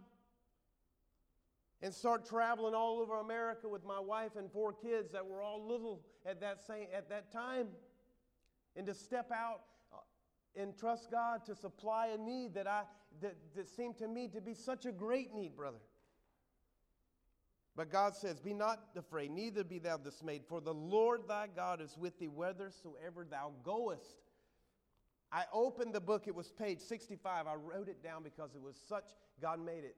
and 1.80 1.94
start 1.94 2.26
traveling 2.26 2.74
all 2.74 2.98
over 2.98 3.20
America 3.20 3.68
with 3.68 3.84
my 3.84 4.00
wife 4.00 4.32
and 4.36 4.50
four 4.50 4.72
kids 4.72 5.12
that 5.12 5.24
were 5.24 5.40
all 5.40 5.66
little 5.66 6.02
at 6.26 6.40
that, 6.40 6.60
same, 6.66 6.88
at 6.94 7.08
that 7.08 7.32
time. 7.32 7.68
And 8.76 8.86
to 8.86 8.94
step 8.94 9.30
out 9.32 9.60
and 10.56 10.76
trust 10.76 11.10
God 11.10 11.44
to 11.46 11.54
supply 11.54 12.08
a 12.08 12.18
need 12.18 12.54
that, 12.54 12.66
I, 12.66 12.82
that, 13.20 13.36
that 13.54 13.68
seemed 13.68 13.98
to 13.98 14.08
me 14.08 14.28
to 14.28 14.40
be 14.40 14.54
such 14.54 14.86
a 14.86 14.92
great 14.92 15.34
need, 15.34 15.56
brother. 15.56 15.78
But 17.76 17.92
God 17.92 18.16
says, 18.16 18.40
Be 18.40 18.54
not 18.54 18.80
afraid, 18.96 19.30
neither 19.30 19.62
be 19.62 19.78
thou 19.78 19.98
dismayed, 19.98 20.42
for 20.48 20.60
the 20.60 20.74
Lord 20.74 21.28
thy 21.28 21.46
God 21.54 21.80
is 21.80 21.96
with 21.96 22.18
thee 22.18 22.26
whithersoever 22.26 23.24
thou 23.30 23.52
goest. 23.62 24.22
I 25.30 25.44
opened 25.52 25.94
the 25.94 26.00
book, 26.00 26.26
it 26.26 26.34
was 26.34 26.50
page 26.50 26.80
65. 26.80 27.46
I 27.46 27.54
wrote 27.54 27.88
it 27.88 28.02
down 28.02 28.22
because 28.22 28.54
it 28.54 28.62
was 28.62 28.76
such, 28.88 29.04
God 29.40 29.64
made 29.64 29.84
it. 29.84 29.94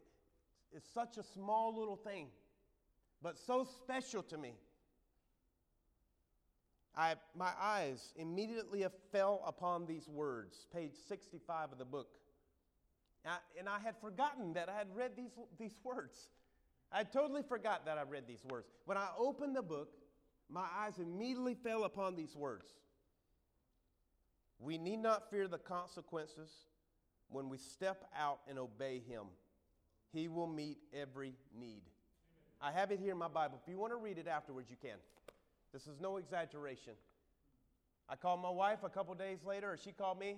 It's 0.73 0.92
such 0.92 1.16
a 1.16 1.23
small 1.23 1.75
little 1.76 1.97
thing, 1.97 2.28
but 3.23 3.38
so 3.38 3.64
special 3.64 4.23
to 4.25 4.37
me. 4.37 4.54
I, 6.97 7.15
my 7.37 7.51
eyes 7.61 8.13
immediately 8.17 8.85
fell 9.13 9.43
upon 9.47 9.87
these 9.87 10.09
words, 10.09 10.67
page 10.75 10.93
65 11.09 11.73
of 11.73 11.79
the 11.79 11.85
book. 11.85 12.09
I, 13.25 13.37
and 13.59 13.69
I 13.69 13.79
had 13.79 13.97
forgotten 14.01 14.55
that 14.55 14.69
I 14.69 14.77
had 14.77 14.89
read 14.95 15.13
these, 15.17 15.31
these 15.59 15.79
words. 15.85 16.31
I 16.93 17.05
totally 17.05 17.43
forgot 17.43 17.87
that 17.87 17.99
I 17.99 18.03
read 18.03 18.25
these 18.27 18.45
words. 18.45 18.67
When 18.87 18.97
I 18.97 19.09
opened 19.19 19.55
the 19.55 19.63
book, 19.63 19.91
my 20.49 20.67
eyes 20.77 20.99
immediately 20.99 21.55
fell 21.55 21.85
upon 21.85 22.17
these 22.17 22.35
words. 22.35 22.67
We 24.59 24.77
need 24.77 24.99
not 24.99 25.31
fear 25.31 25.47
the 25.47 25.59
consequences 25.59 26.51
when 27.29 27.49
we 27.49 27.57
step 27.57 28.05
out 28.19 28.41
and 28.49 28.59
obey 28.59 29.01
Him. 29.09 29.27
He 30.13 30.29
will 30.29 30.49
meet 30.49 30.79
every 30.93 31.35
need. 31.59 31.83
I 32.61 32.73
have 32.73 32.91
it 32.91 32.99
here 33.01 33.13
in 33.13 33.19
my 33.19 33.29
Bible. 33.29 33.61
If 33.65 33.71
you 33.71 33.79
want 33.79 33.93
to 33.93 33.97
read 33.97 34.19
it 34.19 34.27
afterwards, 34.27 34.69
you 34.69 34.77
can. 34.81 34.99
This 35.73 35.87
is 35.87 36.00
no 36.00 36.17
exaggeration. 36.17 36.95
I 38.09 38.17
called 38.17 38.43
my 38.43 38.50
wife 38.50 38.81
a 38.83 38.89
couple 38.89 39.15
days 39.15 39.39
later, 39.47 39.73
or 39.73 39.77
she 39.77 39.93
called 39.93 40.19
me, 40.19 40.37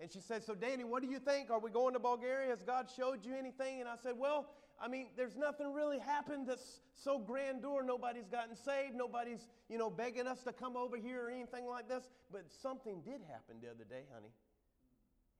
and 0.00 0.10
she 0.10 0.20
said, 0.20 0.42
So, 0.44 0.54
Danny, 0.54 0.84
what 0.84 1.02
do 1.02 1.08
you 1.08 1.18
think? 1.18 1.50
Are 1.50 1.60
we 1.60 1.70
going 1.70 1.94
to 1.94 2.00
Bulgaria? 2.00 2.48
Has 2.50 2.62
God 2.62 2.88
showed 2.94 3.24
you 3.24 3.34
anything? 3.36 3.80
And 3.80 3.88
I 3.88 3.94
said, 4.02 4.14
Well, 4.16 4.48
I 4.80 4.88
mean, 4.88 5.08
there's 5.16 5.36
nothing 5.36 5.72
really 5.72 5.98
happened 5.98 6.46
that's 6.48 6.80
so 6.94 7.18
grandeur. 7.18 7.82
Nobody's 7.82 8.28
gotten 8.28 8.54
saved. 8.54 8.94
Nobody's, 8.94 9.48
you 9.68 9.76
know, 9.76 9.90
begging 9.90 10.26
us 10.26 10.42
to 10.44 10.52
come 10.52 10.76
over 10.76 10.96
here 10.96 11.26
or 11.26 11.30
anything 11.30 11.66
like 11.66 11.88
this. 11.88 12.04
But 12.30 12.44
something 12.62 13.00
did 13.00 13.20
happen 13.28 13.56
the 13.60 13.68
other 13.68 13.84
day, 13.84 14.04
honey. 14.12 14.32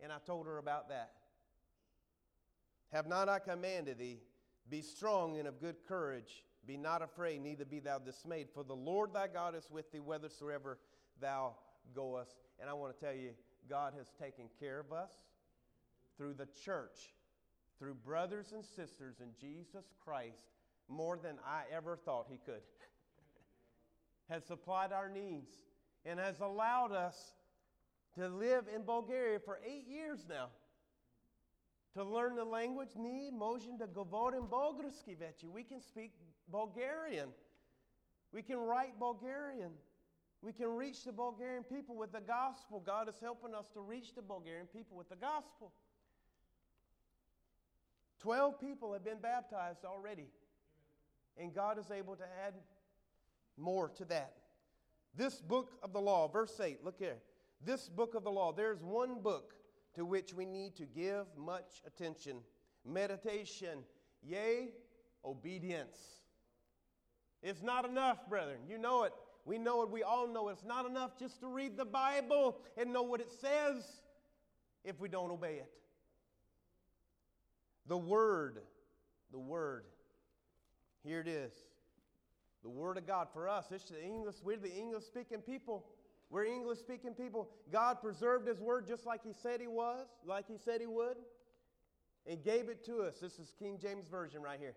And 0.00 0.12
I 0.12 0.16
told 0.26 0.46
her 0.46 0.58
about 0.58 0.88
that. 0.88 1.12
Have 2.92 3.06
not 3.06 3.28
I 3.28 3.38
commanded 3.38 3.98
thee? 3.98 4.18
Be 4.68 4.82
strong 4.82 5.38
and 5.38 5.46
of 5.46 5.60
good 5.60 5.76
courage. 5.86 6.44
Be 6.68 6.76
not 6.76 7.02
afraid, 7.02 7.42
neither 7.42 7.64
be 7.64 7.80
thou 7.80 7.98
dismayed. 7.98 8.48
For 8.52 8.62
the 8.62 8.76
Lord 8.76 9.14
thy 9.14 9.26
God 9.26 9.56
is 9.56 9.68
with 9.70 9.90
thee 9.90 9.98
whithersoever 9.98 10.78
thou 11.20 11.54
goest. 11.94 12.36
And 12.60 12.68
I 12.68 12.74
want 12.74 12.94
to 12.94 13.04
tell 13.04 13.14
you, 13.14 13.30
God 13.68 13.94
has 13.96 14.12
taken 14.20 14.44
care 14.60 14.78
of 14.78 14.92
us 14.92 15.10
through 16.18 16.34
the 16.34 16.46
church 16.64 17.14
through 17.78 17.94
brothers 17.94 18.52
and 18.52 18.64
sisters 18.64 19.16
in 19.20 19.28
Jesus 19.40 19.86
Christ 20.04 20.44
more 20.88 21.16
than 21.16 21.36
I 21.46 21.62
ever 21.74 21.96
thought 21.96 22.26
He 22.28 22.38
could. 22.38 22.62
has 24.28 24.44
supplied 24.44 24.92
our 24.92 25.08
needs 25.08 25.52
and 26.04 26.18
has 26.18 26.40
allowed 26.40 26.92
us 26.92 27.32
to 28.16 28.28
live 28.28 28.64
in 28.74 28.82
Bulgaria 28.82 29.38
for 29.38 29.60
eight 29.64 29.86
years 29.86 30.26
now. 30.28 30.48
To 31.94 32.04
learn 32.04 32.36
the 32.36 32.44
language, 32.44 32.90
ni 32.96 33.30
motion 33.30 33.78
to 33.78 33.86
govorim 33.86 34.48
bulgarski 34.48 35.16
vechi. 35.16 35.48
We 35.50 35.64
can 35.64 35.80
speak 35.80 36.12
Bulgarian. 36.50 37.28
We 38.32 38.42
can 38.42 38.58
write 38.58 38.98
Bulgarian. 38.98 39.70
We 40.42 40.52
can 40.52 40.68
reach 40.68 41.04
the 41.04 41.12
Bulgarian 41.12 41.64
people 41.64 41.96
with 41.96 42.12
the 42.12 42.20
gospel. 42.20 42.80
God 42.84 43.08
is 43.08 43.16
helping 43.20 43.54
us 43.54 43.68
to 43.74 43.80
reach 43.80 44.14
the 44.14 44.22
Bulgarian 44.22 44.66
people 44.66 44.96
with 44.96 45.08
the 45.08 45.16
gospel. 45.16 45.72
12 48.20 48.60
people 48.60 48.92
have 48.92 49.04
been 49.04 49.20
baptized 49.20 49.84
already. 49.84 50.28
And 51.36 51.54
God 51.54 51.78
is 51.78 51.90
able 51.90 52.16
to 52.16 52.24
add 52.46 52.54
more 53.56 53.88
to 53.90 54.04
that. 54.06 54.34
This 55.16 55.40
book 55.40 55.72
of 55.82 55.92
the 55.92 56.00
law, 56.00 56.28
verse 56.28 56.58
8, 56.60 56.84
look 56.84 56.98
here. 56.98 57.18
This 57.64 57.88
book 57.88 58.14
of 58.14 58.24
the 58.24 58.30
law, 58.30 58.52
there's 58.52 58.82
one 58.82 59.20
book 59.20 59.54
to 59.94 60.04
which 60.04 60.32
we 60.32 60.46
need 60.46 60.76
to 60.76 60.84
give 60.84 61.26
much 61.36 61.82
attention 61.86 62.38
meditation, 62.84 63.80
yea, 64.22 64.70
obedience. 65.24 66.17
It's 67.42 67.62
not 67.62 67.84
enough, 67.84 68.18
brethren. 68.28 68.58
You 68.68 68.78
know 68.78 69.04
it. 69.04 69.12
We 69.44 69.58
know 69.58 69.82
it. 69.82 69.90
We 69.90 70.02
all 70.02 70.26
know 70.28 70.48
it. 70.48 70.52
It's 70.52 70.64
not 70.64 70.86
enough 70.86 71.18
just 71.18 71.40
to 71.40 71.46
read 71.46 71.76
the 71.76 71.84
Bible 71.84 72.58
and 72.76 72.92
know 72.92 73.02
what 73.02 73.20
it 73.20 73.32
says 73.40 73.84
if 74.84 75.00
we 75.00 75.08
don't 75.08 75.30
obey 75.30 75.54
it. 75.54 75.70
The 77.86 77.96
Word, 77.96 78.58
the 79.32 79.38
Word. 79.38 79.84
Here 81.04 81.20
it 81.20 81.28
is. 81.28 81.52
The 82.62 82.68
Word 82.68 82.98
of 82.98 83.06
God 83.06 83.28
for 83.32 83.48
us. 83.48 83.66
It's 83.70 83.84
the 83.84 84.02
English, 84.02 84.36
we're 84.42 84.56
the 84.56 84.74
English 84.74 85.04
speaking 85.04 85.40
people. 85.40 85.86
We're 86.30 86.44
English 86.44 86.80
speaking 86.80 87.14
people. 87.14 87.48
God 87.72 88.02
preserved 88.02 88.46
His 88.46 88.60
Word 88.60 88.86
just 88.86 89.06
like 89.06 89.22
He 89.24 89.32
said 89.32 89.60
He 89.60 89.66
was, 89.66 90.06
like 90.26 90.46
He 90.46 90.58
said 90.62 90.80
He 90.80 90.86
would, 90.86 91.16
and 92.26 92.44
gave 92.44 92.68
it 92.68 92.84
to 92.84 92.98
us. 92.98 93.14
This 93.20 93.38
is 93.38 93.54
King 93.58 93.78
James 93.80 94.08
Version 94.08 94.42
right 94.42 94.58
here. 94.60 94.74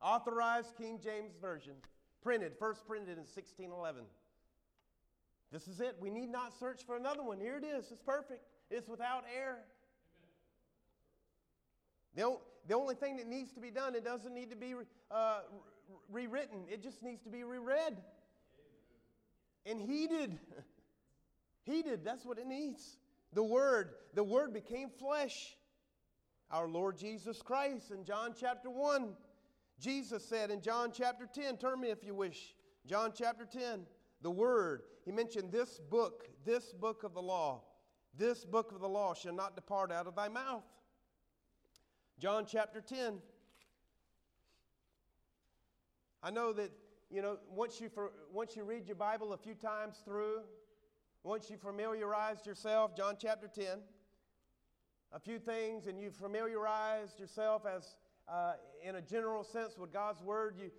Authorized 0.00 0.74
King 0.78 0.98
James 1.02 1.34
Version. 1.40 1.74
Printed, 2.24 2.54
first 2.58 2.86
printed 2.86 3.18
in 3.18 3.24
1611. 3.24 4.02
This 5.52 5.68
is 5.68 5.80
it. 5.80 5.96
We 6.00 6.08
need 6.10 6.30
not 6.30 6.58
search 6.58 6.82
for 6.84 6.96
another 6.96 7.22
one. 7.22 7.38
Here 7.38 7.58
it 7.58 7.64
is. 7.64 7.92
It's 7.92 8.02
perfect. 8.02 8.42
It's 8.70 8.88
without 8.88 9.24
error. 9.38 9.60
The, 12.16 12.36
the 12.66 12.74
only 12.74 12.94
thing 12.94 13.18
that 13.18 13.28
needs 13.28 13.52
to 13.52 13.60
be 13.60 13.70
done, 13.70 13.94
it 13.94 14.04
doesn't 14.04 14.34
need 14.34 14.50
to 14.50 14.56
be 14.56 14.74
uh, 15.10 15.40
rewritten, 16.10 16.60
it 16.70 16.82
just 16.82 17.02
needs 17.02 17.22
to 17.24 17.28
be 17.28 17.44
reread 17.44 17.96
and 19.66 19.80
heeded. 19.80 20.38
heeded, 21.64 22.04
that's 22.04 22.24
what 22.24 22.38
it 22.38 22.46
needs. 22.46 22.96
The 23.34 23.44
Word, 23.44 23.90
the 24.14 24.24
Word 24.24 24.52
became 24.54 24.88
flesh. 24.88 25.56
Our 26.50 26.68
Lord 26.68 26.98
Jesus 26.98 27.42
Christ 27.42 27.90
in 27.90 28.04
John 28.04 28.34
chapter 28.38 28.70
1. 28.70 29.14
Jesus 29.80 30.24
said 30.24 30.50
in 30.50 30.60
John 30.60 30.92
chapter 30.92 31.28
10, 31.32 31.56
turn 31.56 31.80
me 31.80 31.88
if 31.88 32.04
you 32.04 32.14
wish, 32.14 32.54
John 32.86 33.12
chapter 33.14 33.44
10, 33.44 33.86
the 34.22 34.30
Word, 34.30 34.82
he 35.04 35.12
mentioned 35.12 35.52
this 35.52 35.80
book, 35.90 36.28
this 36.44 36.72
book 36.72 37.02
of 37.02 37.14
the 37.14 37.22
law, 37.22 37.62
this 38.16 38.44
book 38.44 38.72
of 38.72 38.80
the 38.80 38.88
law 38.88 39.14
shall 39.14 39.34
not 39.34 39.56
depart 39.56 39.90
out 39.90 40.06
of 40.06 40.14
thy 40.14 40.28
mouth. 40.28 40.64
John 42.18 42.46
chapter 42.46 42.80
10. 42.80 43.18
I 46.22 46.30
know 46.30 46.52
that, 46.52 46.70
you 47.10 47.20
know, 47.20 47.38
once 47.50 47.80
you, 47.80 47.88
for, 47.88 48.12
once 48.32 48.56
you 48.56 48.64
read 48.64 48.86
your 48.86 48.96
Bible 48.96 49.32
a 49.32 49.36
few 49.36 49.54
times 49.54 50.00
through, 50.04 50.40
once 51.24 51.50
you 51.50 51.56
familiarized 51.56 52.46
yourself, 52.46 52.96
John 52.96 53.16
chapter 53.20 53.48
10, 53.48 53.78
a 55.12 55.18
few 55.18 55.38
things, 55.38 55.86
and 55.86 55.98
you 55.98 56.10
familiarized 56.10 57.18
yourself 57.18 57.66
as 57.66 57.96
uh, 58.28 58.54
in 58.82 58.96
a 58.96 59.02
general 59.02 59.44
sense 59.44 59.76
with 59.78 59.92
God's 59.92 60.22
Word, 60.22 60.56
you, 60.58 60.70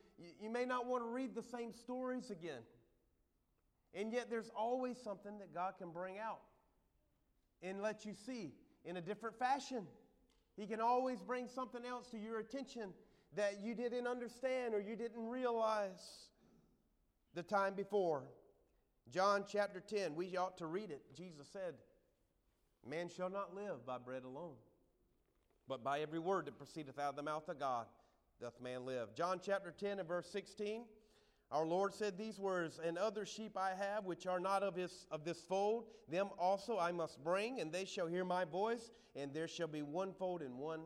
you, 0.41 0.49
may 0.49 0.65
not 0.65 0.87
want 0.87 1.03
to 1.03 1.09
read 1.09 1.35
the 1.35 1.43
same 1.43 1.73
stories 1.73 2.31
again. 2.31 2.61
And 3.93 4.11
yet, 4.11 4.29
there's 4.29 4.49
always 4.55 4.97
something 5.01 5.37
that 5.39 5.53
God 5.53 5.73
can 5.77 5.91
bring 5.91 6.17
out 6.17 6.41
and 7.61 7.81
let 7.81 8.05
you 8.05 8.13
see 8.13 8.53
in 8.83 8.97
a 8.97 9.01
different 9.01 9.37
fashion. 9.37 9.85
He 10.57 10.65
can 10.65 10.81
always 10.81 11.21
bring 11.21 11.47
something 11.47 11.85
else 11.85 12.07
to 12.11 12.17
your 12.17 12.39
attention 12.39 12.93
that 13.35 13.59
you 13.61 13.75
didn't 13.75 14.07
understand 14.07 14.73
or 14.73 14.79
you 14.79 14.95
didn't 14.95 15.27
realize 15.27 16.29
the 17.33 17.43
time 17.43 17.73
before. 17.73 18.23
John 19.11 19.43
chapter 19.47 19.79
10, 19.79 20.15
we 20.15 20.35
ought 20.37 20.57
to 20.57 20.65
read 20.65 20.89
it. 20.89 21.01
Jesus 21.15 21.47
said, 21.51 21.75
Man 22.87 23.09
shall 23.09 23.29
not 23.29 23.55
live 23.55 23.85
by 23.85 23.97
bread 23.97 24.23
alone, 24.23 24.55
but 25.67 25.83
by 25.83 25.99
every 25.99 26.19
word 26.19 26.45
that 26.45 26.57
proceedeth 26.57 26.99
out 26.99 27.09
of 27.09 27.15
the 27.15 27.23
mouth 27.23 27.47
of 27.49 27.59
God 27.59 27.85
doth 28.41 28.59
man 28.61 28.85
live. 28.85 29.15
John 29.15 29.39
chapter 29.43 29.71
10 29.71 29.99
and 29.99 30.07
verse 30.07 30.27
16, 30.31 30.83
our 31.51 31.65
Lord 31.65 31.93
said 31.93 32.17
these 32.17 32.39
words, 32.39 32.79
And 32.83 32.97
other 32.97 33.25
sheep 33.25 33.57
I 33.57 33.71
have 33.77 34.05
which 34.05 34.27
are 34.27 34.39
not 34.39 34.63
of, 34.63 34.75
his, 34.75 35.07
of 35.11 35.23
this 35.23 35.41
fold, 35.41 35.85
them 36.09 36.29
also 36.37 36.77
I 36.77 36.91
must 36.91 37.23
bring, 37.23 37.59
and 37.59 37.71
they 37.71 37.85
shall 37.85 38.07
hear 38.07 38.25
my 38.25 38.45
voice, 38.45 38.91
and 39.15 39.33
there 39.33 39.47
shall 39.47 39.67
be 39.67 39.81
one 39.81 40.13
fold 40.13 40.41
and 40.41 40.57
one 40.57 40.81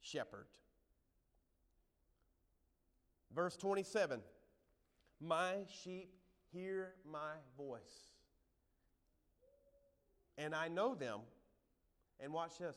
shepherd. 0.00 0.46
Verse 3.34 3.56
27 3.56 4.20
My 5.20 5.56
sheep 5.82 6.10
hear 6.52 6.94
my 7.10 7.34
voice, 7.56 8.12
and 10.36 10.54
I 10.54 10.68
know 10.68 10.94
them. 10.94 11.20
And 12.20 12.32
watch 12.32 12.58
this 12.58 12.76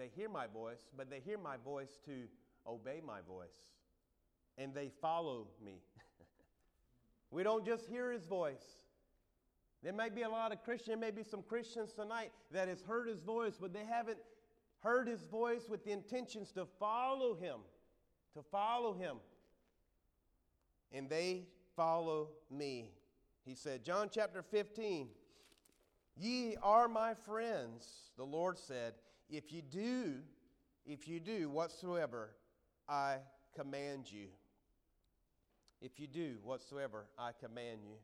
they 0.00 0.10
hear 0.16 0.28
my 0.28 0.46
voice, 0.46 0.88
but 0.96 1.10
they 1.10 1.20
hear 1.20 1.36
my 1.36 1.56
voice 1.62 1.98
to 2.06 2.12
obey 2.66 3.02
my 3.06 3.20
voice, 3.28 3.66
and 4.56 4.74
they 4.74 4.90
follow 5.02 5.48
me. 5.62 5.82
we 7.30 7.42
don't 7.42 7.66
just 7.66 7.86
hear 7.86 8.10
his 8.10 8.24
voice. 8.24 8.64
There 9.82 9.92
may 9.92 10.08
be 10.08 10.22
a 10.22 10.28
lot 10.28 10.52
of 10.52 10.62
Christians, 10.62 10.88
there 10.88 10.96
may 10.96 11.10
be 11.10 11.22
some 11.22 11.42
Christians 11.42 11.92
tonight 11.92 12.32
that 12.50 12.68
has 12.68 12.82
heard 12.82 13.08
his 13.08 13.20
voice, 13.20 13.58
but 13.60 13.74
they 13.74 13.84
haven't 13.84 14.18
heard 14.78 15.06
his 15.06 15.22
voice 15.24 15.68
with 15.68 15.84
the 15.84 15.92
intentions 15.92 16.50
to 16.52 16.66
follow 16.78 17.34
him, 17.34 17.58
to 18.34 18.42
follow 18.50 18.94
him. 18.94 19.16
And 20.92 21.08
they 21.08 21.44
follow 21.76 22.28
me. 22.50 22.90
He 23.44 23.54
said, 23.54 23.84
John 23.84 24.08
chapter 24.12 24.42
15, 24.42 25.08
Ye 26.16 26.56
are 26.62 26.88
my 26.88 27.14
friends, 27.14 28.10
the 28.16 28.24
Lord 28.24 28.58
said, 28.58 28.94
if 29.30 29.52
you 29.52 29.62
do, 29.62 30.14
if 30.84 31.08
you 31.08 31.20
do 31.20 31.48
whatsoever 31.48 32.30
I 32.88 33.18
command 33.54 34.10
you. 34.10 34.26
If 35.80 36.00
you 36.00 36.06
do 36.06 36.36
whatsoever 36.42 37.06
I 37.18 37.30
command 37.40 37.80
you. 37.84 37.96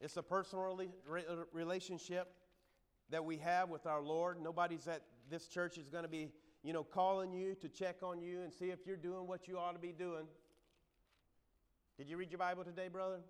It's 0.00 0.16
a 0.16 0.22
personal 0.22 0.76
relationship 1.52 2.32
that 3.10 3.24
we 3.24 3.36
have 3.38 3.68
with 3.68 3.86
our 3.86 4.02
Lord. 4.02 4.38
Nobody's 4.42 4.88
at 4.88 5.02
this 5.28 5.46
church 5.46 5.78
is 5.78 5.88
going 5.88 6.04
to 6.04 6.08
be, 6.08 6.30
you 6.62 6.72
know, 6.72 6.82
calling 6.82 7.32
you 7.32 7.54
to 7.56 7.68
check 7.68 7.96
on 8.02 8.20
you 8.20 8.40
and 8.42 8.52
see 8.52 8.66
if 8.66 8.86
you're 8.86 8.96
doing 8.96 9.26
what 9.26 9.46
you 9.46 9.58
ought 9.58 9.72
to 9.72 9.78
be 9.78 9.92
doing. 9.92 10.26
Did 11.98 12.08
you 12.08 12.16
read 12.16 12.30
your 12.30 12.38
Bible 12.38 12.64
today, 12.64 12.88
brother? 12.88 13.20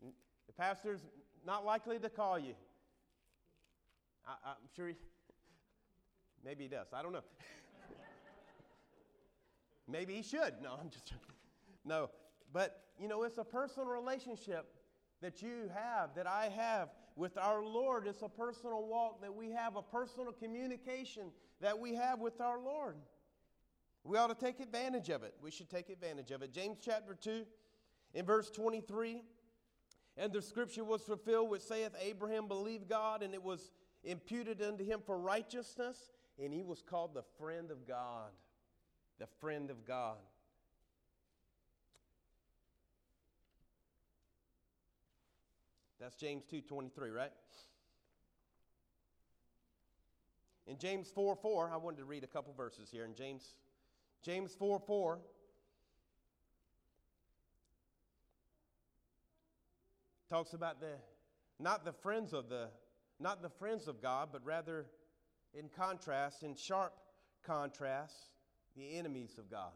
The 0.00 0.52
pastor's 0.52 1.00
not 1.44 1.64
likely 1.64 1.98
to 1.98 2.08
call 2.08 2.38
you. 2.38 2.54
I, 4.26 4.50
am 4.50 4.56
sure 4.74 4.88
he, 4.88 4.94
maybe 6.44 6.64
he 6.64 6.68
does. 6.68 6.88
I 6.92 7.02
don't 7.02 7.12
know. 7.12 7.24
maybe 9.88 10.14
he 10.14 10.22
should. 10.22 10.54
No, 10.62 10.76
I'm 10.80 10.90
just 10.90 11.12
no. 11.84 12.10
But 12.52 12.82
you 12.98 13.08
know, 13.08 13.22
it's 13.22 13.38
a 13.38 13.44
personal 13.44 13.86
relationship 13.86 14.66
that 15.22 15.42
you 15.42 15.70
have, 15.74 16.14
that 16.14 16.26
I 16.26 16.50
have 16.56 16.88
with 17.14 17.38
our 17.38 17.64
Lord. 17.64 18.06
It's 18.06 18.22
a 18.22 18.28
personal 18.28 18.86
walk 18.86 19.22
that 19.22 19.34
we 19.34 19.50
have, 19.50 19.76
a 19.76 19.82
personal 19.82 20.32
communication 20.32 21.30
that 21.60 21.78
we 21.78 21.94
have 21.94 22.20
with 22.20 22.40
our 22.40 22.60
Lord. 22.60 22.96
We 24.04 24.18
ought 24.18 24.28
to 24.28 24.34
take 24.34 24.60
advantage 24.60 25.08
of 25.08 25.22
it. 25.22 25.34
We 25.42 25.50
should 25.50 25.68
take 25.68 25.88
advantage 25.88 26.30
of 26.30 26.42
it. 26.42 26.52
James 26.52 26.78
chapter 26.80 27.14
2, 27.14 27.44
in 28.14 28.24
verse 28.24 28.50
23, 28.50 29.22
and 30.16 30.32
the 30.32 30.40
scripture 30.40 30.84
was 30.84 31.02
fulfilled 31.02 31.50
which 31.50 31.62
saith, 31.62 31.92
Abraham 32.00 32.46
believed 32.46 32.88
God, 32.88 33.22
and 33.22 33.34
it 33.34 33.42
was 33.42 33.70
imputed 34.06 34.62
unto 34.62 34.84
him 34.84 35.00
for 35.04 35.18
righteousness, 35.18 35.98
and 36.42 36.54
he 36.54 36.62
was 36.62 36.80
called 36.80 37.12
the 37.12 37.24
friend 37.38 37.70
of 37.70 37.86
God. 37.86 38.30
The 39.18 39.26
friend 39.40 39.70
of 39.70 39.84
God. 39.86 40.16
That's 45.98 46.14
James 46.14 46.44
2:23, 46.44 47.10
right? 47.10 47.32
In 50.66 50.78
James 50.78 51.10
4 51.10 51.36
4, 51.36 51.70
I 51.70 51.76
wanted 51.76 51.98
to 51.98 52.04
read 52.04 52.24
a 52.24 52.28
couple 52.28 52.52
verses 52.52 52.90
here. 52.90 53.04
In 53.04 53.14
James 53.14 53.54
James 54.22 54.54
4 54.54 54.78
4. 54.80 55.18
Talks 60.28 60.52
about 60.52 60.80
the 60.80 60.94
not 61.58 61.84
the 61.84 61.92
friends 61.92 62.32
of 62.32 62.48
the 62.48 62.68
not 63.18 63.42
the 63.42 63.48
friends 63.48 63.88
of 63.88 64.02
God, 64.02 64.28
but 64.32 64.44
rather 64.44 64.86
in 65.54 65.68
contrast, 65.68 66.42
in 66.42 66.54
sharp 66.54 66.92
contrast, 67.44 68.30
the 68.76 68.96
enemies 68.96 69.38
of 69.38 69.50
God. 69.50 69.72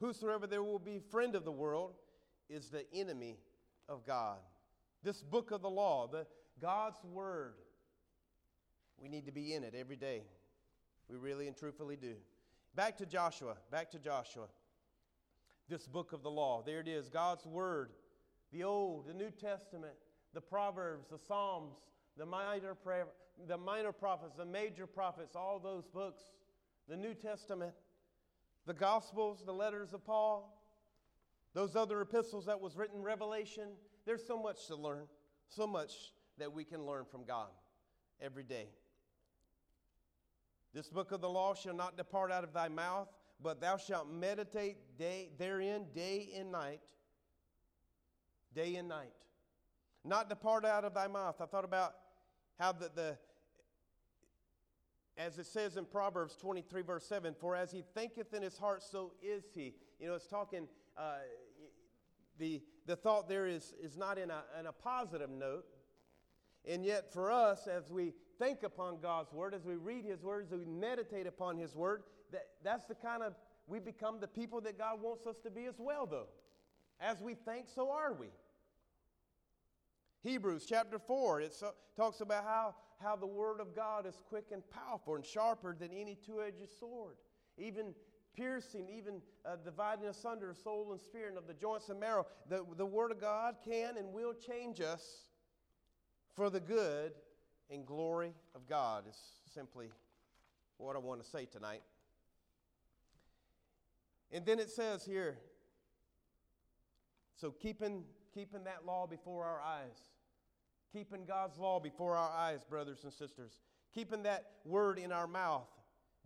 Whosoever 0.00 0.46
there 0.46 0.62
will 0.62 0.78
be 0.78 1.00
friend 1.10 1.34
of 1.34 1.44
the 1.44 1.52
world 1.52 1.94
is 2.48 2.68
the 2.68 2.84
enemy 2.92 3.38
of 3.88 4.06
God. 4.06 4.38
This 5.02 5.22
book 5.22 5.50
of 5.50 5.62
the 5.62 5.70
law, 5.70 6.06
the 6.06 6.26
God's 6.60 7.02
word, 7.04 7.54
we 9.00 9.08
need 9.08 9.26
to 9.26 9.32
be 9.32 9.54
in 9.54 9.62
it 9.64 9.74
every 9.78 9.96
day. 9.96 10.22
We 11.08 11.16
really 11.16 11.46
and 11.46 11.56
truthfully 11.56 11.96
do. 11.96 12.14
Back 12.74 12.96
to 12.98 13.06
Joshua, 13.06 13.54
back 13.70 13.90
to 13.92 13.98
Joshua. 13.98 14.46
This 15.68 15.86
book 15.86 16.12
of 16.12 16.22
the 16.22 16.30
law, 16.30 16.62
there 16.64 16.80
it 16.80 16.88
is, 16.88 17.08
God's 17.08 17.44
Word, 17.46 17.90
the 18.52 18.64
Old, 18.64 19.06
the 19.06 19.14
New 19.14 19.30
Testament, 19.30 19.94
the 20.32 20.40
Proverbs, 20.40 21.08
the 21.10 21.18
Psalms, 21.18 21.74
the 22.18 22.26
minor, 22.26 22.74
prayer, 22.74 23.06
the 23.46 23.56
minor 23.56 23.92
prophets, 23.92 24.34
the 24.36 24.44
major 24.44 24.86
prophets, 24.86 25.36
all 25.36 25.60
those 25.60 25.86
books, 25.86 26.22
the 26.88 26.96
New 26.96 27.14
Testament, 27.14 27.72
the 28.66 28.74
Gospels, 28.74 29.42
the 29.46 29.52
letters 29.52 29.94
of 29.94 30.04
Paul, 30.04 30.60
those 31.54 31.76
other 31.76 32.00
epistles 32.00 32.46
that 32.46 32.60
was 32.60 32.76
written, 32.76 33.02
Revelation. 33.02 33.68
There's 34.04 34.26
so 34.26 34.40
much 34.40 34.66
to 34.66 34.76
learn, 34.76 35.06
so 35.48 35.66
much 35.66 35.92
that 36.38 36.52
we 36.52 36.64
can 36.64 36.84
learn 36.84 37.04
from 37.04 37.24
God 37.24 37.48
every 38.20 38.44
day. 38.44 38.68
This 40.74 40.88
book 40.88 41.12
of 41.12 41.20
the 41.20 41.28
law 41.28 41.54
shall 41.54 41.74
not 41.74 41.96
depart 41.96 42.30
out 42.30 42.44
of 42.44 42.52
thy 42.52 42.68
mouth, 42.68 43.08
but 43.42 43.60
thou 43.60 43.76
shalt 43.76 44.10
meditate 44.10 44.76
day, 44.98 45.30
therein 45.38 45.86
day 45.94 46.30
and 46.36 46.50
night. 46.52 46.82
Day 48.54 48.74
and 48.76 48.88
night. 48.88 49.12
Not 50.04 50.28
depart 50.28 50.64
out 50.64 50.84
of 50.84 50.94
thy 50.94 51.06
mouth. 51.06 51.36
I 51.40 51.46
thought 51.46 51.64
about 51.64 51.94
how 52.58 52.72
the, 52.72 52.90
the 52.94 53.18
as 55.18 55.38
it 55.38 55.46
says 55.46 55.76
in 55.76 55.84
Proverbs 55.84 56.36
23, 56.36 56.82
verse 56.82 57.04
7, 57.04 57.34
for 57.40 57.56
as 57.56 57.72
he 57.72 57.82
thinketh 57.94 58.32
in 58.32 58.42
his 58.42 58.56
heart, 58.56 58.82
so 58.84 59.12
is 59.20 59.42
he. 59.52 59.74
You 59.98 60.08
know, 60.08 60.14
it's 60.14 60.28
talking, 60.28 60.68
uh, 60.96 61.16
the, 62.38 62.62
the 62.86 62.94
thought 62.94 63.28
there 63.28 63.46
is, 63.48 63.74
is 63.82 63.96
not 63.96 64.16
in 64.16 64.30
a, 64.30 64.44
in 64.60 64.66
a 64.66 64.72
positive 64.72 65.28
note. 65.28 65.64
And 66.64 66.84
yet, 66.84 67.12
for 67.12 67.32
us, 67.32 67.66
as 67.66 67.90
we 67.90 68.12
think 68.38 68.62
upon 68.62 69.00
God's 69.00 69.32
word, 69.32 69.54
as 69.54 69.64
we 69.64 69.74
read 69.74 70.04
his 70.04 70.22
words, 70.22 70.52
as 70.52 70.60
we 70.60 70.66
meditate 70.66 71.26
upon 71.26 71.56
his 71.58 71.74
word, 71.74 72.04
that, 72.30 72.46
that's 72.62 72.84
the 72.84 72.94
kind 72.94 73.24
of, 73.24 73.34
we 73.66 73.80
become 73.80 74.20
the 74.20 74.28
people 74.28 74.60
that 74.60 74.78
God 74.78 75.02
wants 75.02 75.26
us 75.26 75.36
to 75.42 75.50
be 75.50 75.64
as 75.64 75.76
well, 75.78 76.06
though. 76.06 76.28
As 77.00 77.20
we 77.20 77.34
think, 77.34 77.66
so 77.74 77.90
are 77.90 78.12
we. 78.12 78.28
Hebrews 80.22 80.66
chapter 80.68 80.98
4, 80.98 81.40
it 81.42 81.54
so, 81.54 81.72
talks 81.96 82.20
about 82.20 82.44
how 82.44 82.74
how 83.00 83.16
the 83.16 83.26
Word 83.26 83.60
of 83.60 83.74
God 83.74 84.06
is 84.06 84.20
quick 84.28 84.46
and 84.52 84.62
powerful 84.70 85.14
and 85.14 85.24
sharper 85.24 85.74
than 85.78 85.90
any 85.92 86.16
two 86.16 86.42
edged 86.42 86.68
sword, 86.78 87.14
even 87.56 87.94
piercing, 88.36 88.88
even 88.88 89.20
uh, 89.44 89.56
dividing 89.64 90.06
asunder 90.06 90.54
soul 90.54 90.92
and 90.92 91.00
spirit 91.00 91.30
and 91.30 91.38
of 91.38 91.46
the 91.46 91.54
joints 91.54 91.88
and 91.88 92.00
marrow. 92.00 92.26
The, 92.48 92.64
the 92.76 92.86
Word 92.86 93.12
of 93.12 93.20
God 93.20 93.56
can 93.64 93.96
and 93.96 94.12
will 94.12 94.34
change 94.34 94.80
us 94.80 95.26
for 96.34 96.50
the 96.50 96.60
good 96.60 97.12
and 97.70 97.86
glory 97.86 98.32
of 98.54 98.66
God, 98.68 99.04
is 99.08 99.16
simply 99.52 99.88
what 100.76 100.96
I 100.96 100.98
want 100.98 101.22
to 101.22 101.28
say 101.28 101.46
tonight. 101.46 101.82
And 104.30 104.44
then 104.44 104.58
it 104.58 104.70
says 104.70 105.04
here, 105.04 105.38
so 107.36 107.50
keeping, 107.50 108.04
keeping 108.38 108.62
that 108.62 108.86
law 108.86 109.04
before 109.04 109.44
our 109.44 109.60
eyes, 109.60 109.98
keeping 110.92 111.24
God's 111.24 111.58
law 111.58 111.80
before 111.80 112.14
our 112.14 112.30
eyes, 112.30 112.60
brothers 112.62 113.02
and 113.02 113.12
sisters, 113.12 113.58
keeping 113.92 114.22
that 114.22 114.44
word 114.64 114.96
in 114.96 115.10
our 115.10 115.26
mouth, 115.26 115.66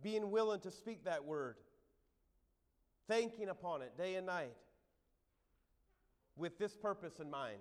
being 0.03 0.29
willing 0.29 0.59
to 0.59 0.69
speak 0.69 1.05
that 1.05 1.25
word, 1.25 1.55
thinking 3.07 3.49
upon 3.49 3.81
it 3.81 3.97
day 3.97 4.13
and 4.13 4.27
night 4.27 4.53
with 6.37 6.59
this 6.59 6.75
purpose 6.75 7.19
in 7.19 7.31
mind. 7.31 7.57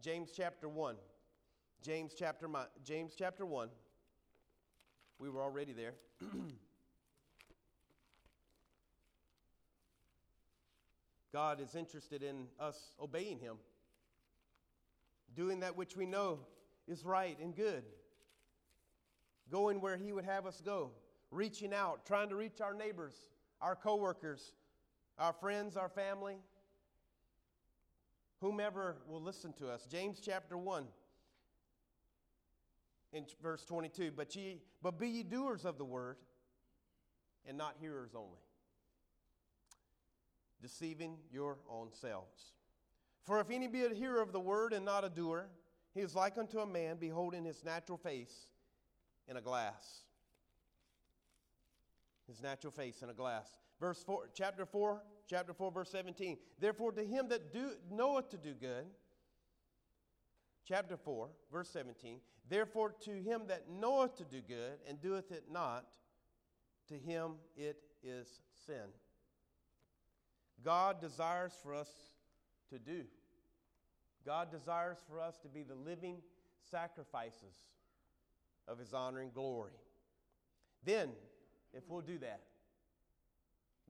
James 0.00 0.30
chapter 0.34 0.66
1. 0.66 0.96
James 1.82 2.14
chapter, 2.18 2.48
James 2.82 3.12
chapter 3.18 3.44
1. 3.44 3.68
We 5.18 5.28
were 5.28 5.42
already 5.42 5.74
there. 5.74 5.92
God 11.32 11.60
is 11.60 11.74
interested 11.74 12.22
in 12.22 12.46
us 12.60 12.92
obeying 13.00 13.38
Him, 13.38 13.56
doing 15.34 15.60
that 15.60 15.76
which 15.76 15.96
we 15.96 16.04
know 16.04 16.40
is 16.86 17.04
right 17.04 17.38
and 17.40 17.56
good, 17.56 17.84
going 19.50 19.80
where 19.80 19.96
He 19.96 20.12
would 20.12 20.24
have 20.24 20.46
us 20.46 20.60
go, 20.64 20.90
reaching 21.30 21.72
out, 21.72 22.04
trying 22.04 22.28
to 22.28 22.36
reach 22.36 22.60
our 22.60 22.74
neighbors, 22.74 23.14
our 23.60 23.74
coworkers, 23.74 24.52
our 25.18 25.32
friends, 25.32 25.76
our 25.76 25.88
family, 25.88 26.36
whomever 28.40 28.96
will 29.08 29.22
listen 29.22 29.52
to 29.54 29.68
us. 29.68 29.86
James 29.90 30.20
chapter 30.22 30.58
1 30.58 30.84
in 33.12 33.24
verse 33.42 33.64
22 33.66 34.10
but 34.16 34.34
ye 34.34 34.58
but 34.82 34.98
be 34.98 35.08
ye 35.08 35.22
doers 35.22 35.64
of 35.64 35.76
the 35.76 35.84
word 35.84 36.16
and 37.46 37.58
not 37.58 37.76
hearers 37.78 38.12
only 38.14 38.40
deceiving 40.62 41.16
your 41.30 41.58
own 41.68 41.88
selves 41.92 42.52
for 43.24 43.40
if 43.40 43.50
any 43.50 43.68
be 43.68 43.84
a 43.84 43.94
hearer 43.94 44.20
of 44.20 44.32
the 44.32 44.40
word 44.40 44.72
and 44.72 44.84
not 44.84 45.04
a 45.04 45.08
doer 45.08 45.46
he 45.94 46.00
is 46.00 46.14
like 46.14 46.38
unto 46.38 46.60
a 46.60 46.66
man 46.66 46.96
beholding 46.96 47.44
his 47.44 47.64
natural 47.64 47.98
face 47.98 48.46
in 49.28 49.36
a 49.36 49.40
glass 49.40 50.04
his 52.26 52.40
natural 52.42 52.70
face 52.70 53.02
in 53.02 53.10
a 53.10 53.14
glass 53.14 53.48
verse 53.80 54.02
4 54.04 54.28
chapter 54.34 54.64
4 54.64 55.02
chapter 55.28 55.52
4 55.52 55.70
verse 55.72 55.90
17 55.90 56.38
therefore 56.58 56.92
to 56.92 57.04
him 57.04 57.28
that 57.28 57.52
do 57.52 57.72
knoweth 57.90 58.30
to 58.30 58.36
do 58.36 58.54
good 58.54 58.86
chapter 60.66 60.96
4, 60.96 61.28
verse 61.50 61.68
17. 61.70 62.18
Therefore, 62.48 62.94
to 63.04 63.10
him 63.10 63.42
that 63.48 63.68
knoweth 63.70 64.16
to 64.16 64.24
do 64.24 64.40
good 64.40 64.78
and 64.88 65.00
doeth 65.00 65.30
it 65.30 65.44
not, 65.50 65.86
to 66.88 66.94
him 66.94 67.32
it 67.56 67.76
is 68.02 68.40
sin. 68.66 68.88
God 70.64 71.00
desires 71.00 71.52
for 71.62 71.74
us 71.74 71.90
to 72.70 72.78
do. 72.78 73.02
God 74.24 74.50
desires 74.50 74.98
for 75.08 75.20
us 75.20 75.38
to 75.38 75.48
be 75.48 75.62
the 75.62 75.74
living 75.74 76.18
sacrifices 76.70 77.56
of 78.68 78.78
his 78.78 78.94
honor 78.94 79.20
and 79.20 79.34
glory. 79.34 79.72
Then, 80.84 81.10
if 81.72 81.82
we'll 81.88 82.00
do 82.00 82.18
that, 82.18 82.42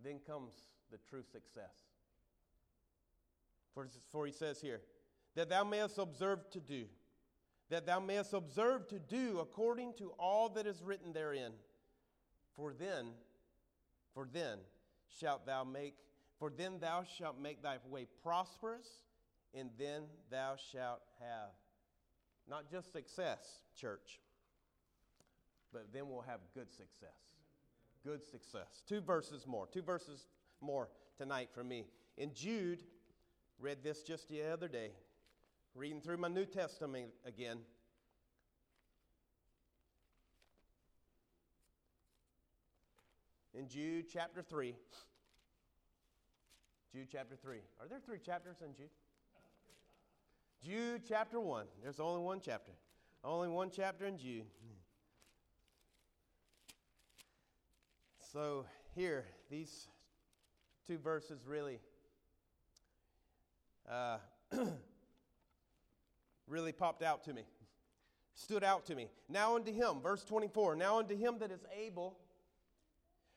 then 0.02 0.20
comes 0.26 0.52
the 0.90 0.98
true 1.08 1.22
success. 1.22 1.74
For, 3.74 3.88
for 4.11 4.26
he 4.26 4.32
says 4.32 4.61
here, 4.61 4.80
that 5.35 5.48
thou 5.48 5.64
mayest 5.64 5.98
observe 5.98 6.50
to 6.50 6.61
do, 6.61 6.85
that 7.70 7.87
thou 7.87 8.00
mayest 8.00 8.35
observe 8.35 8.87
to 8.88 8.98
do 8.98 9.38
according 9.40 9.94
to 9.94 10.12
all 10.18 10.50
that 10.50 10.66
is 10.66 10.82
written 10.82 11.12
therein. 11.12 11.52
For 12.54 12.74
then, 12.74 13.06
for 14.12 14.28
then 14.30 14.58
shalt 15.18 15.46
thou 15.46 15.64
make, 15.64 15.94
for 16.42 16.50
then 16.50 16.81
thou 16.81 17.05
shalt 17.05 17.40
make 17.40 17.62
thy 17.62 17.76
way 17.88 18.05
prosperous, 18.20 18.88
and 19.55 19.70
then 19.78 20.02
thou 20.28 20.57
shalt 20.72 21.00
have 21.20 21.50
not 22.50 22.68
just 22.68 22.92
success, 22.92 23.61
church, 23.76 24.18
but 25.72 25.87
then 25.92 26.09
we'll 26.09 26.22
have 26.22 26.40
good 26.52 26.68
success. 26.72 27.14
Good 28.05 28.26
success. 28.26 28.83
Two 28.88 29.00
verses 29.00 29.46
more, 29.46 29.68
two 29.72 29.83
verses 29.83 30.26
more 30.61 30.88
tonight 31.16 31.48
for 31.55 31.62
me. 31.62 31.87
In 32.18 32.35
Jude, 32.35 32.83
read 33.61 33.85
this 33.85 34.02
just 34.02 34.28
the 34.28 34.42
other 34.52 34.66
day. 34.66 34.90
Reading 35.76 36.00
through 36.00 36.16
my 36.16 36.26
New 36.26 36.44
Testament 36.44 37.12
again. 37.24 37.59
In 43.55 43.68
Jude 43.68 44.07
chapter 44.12 44.42
3. 44.42 44.74
Jude 46.92 47.09
chapter 47.11 47.37
3. 47.37 47.57
Are 47.81 47.88
there 47.88 48.00
three 48.05 48.18
chapters 48.18 48.57
in 48.61 48.74
Jude? 48.74 48.90
Jude 50.62 51.02
chapter 51.09 51.40
1. 51.40 51.64
There's 51.83 52.00
only 52.00 52.20
one 52.20 52.40
chapter. 52.44 52.72
Only 53.24 53.48
one 53.48 53.70
chapter 53.74 54.05
in 54.05 54.18
Jude. 54.18 54.44
So, 58.31 58.66
here, 58.94 59.24
these 59.50 59.88
two 60.87 60.98
verses 60.98 61.46
really 61.46 61.81
uh, 63.90 64.18
really 66.46 66.72
popped 66.72 67.02
out 67.02 67.24
to 67.24 67.33
me, 67.33 67.44
stood 68.35 68.62
out 68.62 68.85
to 68.87 68.94
me. 68.94 69.09
Now 69.31 69.57
unto 69.57 69.72
him, 69.72 70.00
verse 70.02 70.24
24, 70.24 70.76
now 70.76 70.98
unto 70.98 71.16
him 71.16 71.38
that 71.38 71.50
is 71.50 71.64
able, 71.74 72.18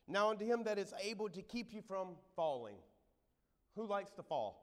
now 0.09 0.29
unto 0.29 0.45
him 0.45 0.63
that 0.65 0.77
is 0.77 0.93
able 1.01 1.29
to 1.29 1.41
keep 1.41 1.73
you 1.73 1.81
from 1.81 2.09
falling. 2.35 2.75
Who 3.75 3.87
likes 3.87 4.11
to 4.13 4.23
fall? 4.23 4.61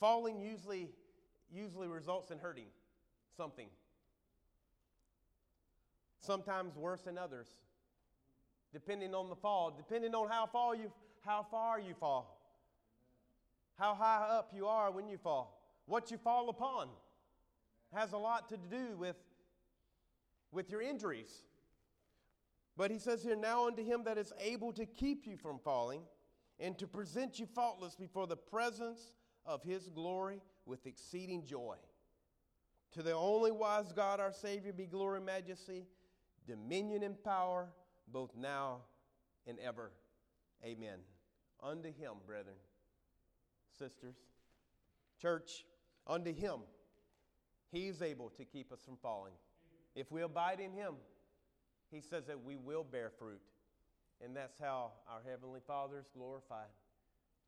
Falling 0.00 0.40
usually 0.40 0.90
usually 1.50 1.88
results 1.88 2.30
in 2.30 2.38
hurting 2.38 2.66
something. 3.36 3.68
Sometimes 6.20 6.76
worse 6.76 7.00
than 7.02 7.16
others. 7.16 7.48
Depending 8.72 9.14
on 9.14 9.28
the 9.28 9.36
fall, 9.36 9.72
depending 9.76 10.14
on 10.14 10.28
how 10.28 10.46
far 10.46 10.76
you 10.76 10.92
how 11.24 11.46
far 11.50 11.80
you 11.80 11.94
fall 11.94 12.38
how 13.78 13.94
high 13.94 14.26
up 14.28 14.50
you 14.54 14.66
are 14.66 14.90
when 14.90 15.08
you 15.08 15.16
fall. 15.16 15.62
What 15.86 16.10
you 16.10 16.18
fall 16.18 16.50
upon 16.50 16.88
has 17.94 18.12
a 18.12 18.18
lot 18.18 18.48
to 18.48 18.56
do 18.56 18.96
with, 18.96 19.16
with 20.50 20.68
your 20.68 20.82
injuries. 20.82 21.44
But 22.78 22.90
he 22.90 22.98
says 22.98 23.22
here, 23.22 23.36
Now 23.36 23.66
unto 23.66 23.84
him 23.84 24.04
that 24.04 24.16
is 24.16 24.32
able 24.40 24.72
to 24.74 24.86
keep 24.86 25.26
you 25.26 25.36
from 25.36 25.58
falling 25.58 26.02
and 26.60 26.78
to 26.78 26.86
present 26.86 27.38
you 27.38 27.44
faultless 27.44 27.96
before 27.96 28.26
the 28.26 28.36
presence 28.36 29.12
of 29.44 29.62
his 29.62 29.90
glory 29.90 30.40
with 30.64 30.86
exceeding 30.86 31.44
joy. 31.44 31.76
To 32.92 33.02
the 33.02 33.12
only 33.12 33.50
wise 33.50 33.92
God, 33.92 34.20
our 34.20 34.32
Savior, 34.32 34.72
be 34.72 34.86
glory, 34.86 35.20
majesty, 35.20 35.86
dominion, 36.46 37.02
and 37.02 37.22
power, 37.22 37.68
both 38.10 38.30
now 38.36 38.78
and 39.46 39.58
ever. 39.58 39.90
Amen. 40.64 41.00
Unto 41.62 41.88
him, 41.88 42.12
brethren 42.26 42.56
sisters. 43.78 44.16
Church, 45.20 45.64
unto 46.06 46.32
him, 46.32 46.60
he 47.70 47.88
is 47.88 48.02
able 48.02 48.30
to 48.30 48.44
keep 48.44 48.72
us 48.72 48.80
from 48.84 48.96
falling. 48.96 49.34
If 49.94 50.10
we 50.10 50.22
abide 50.22 50.60
in 50.60 50.72
him, 50.72 50.94
he 51.90 52.00
says 52.00 52.26
that 52.26 52.44
we 52.44 52.56
will 52.56 52.84
bear 52.84 53.10
fruit. 53.18 53.40
And 54.24 54.34
that's 54.34 54.58
how 54.58 54.92
our 55.08 55.20
Heavenly 55.28 55.60
Father 55.66 55.98
is 55.98 56.08
glorified, 56.14 56.68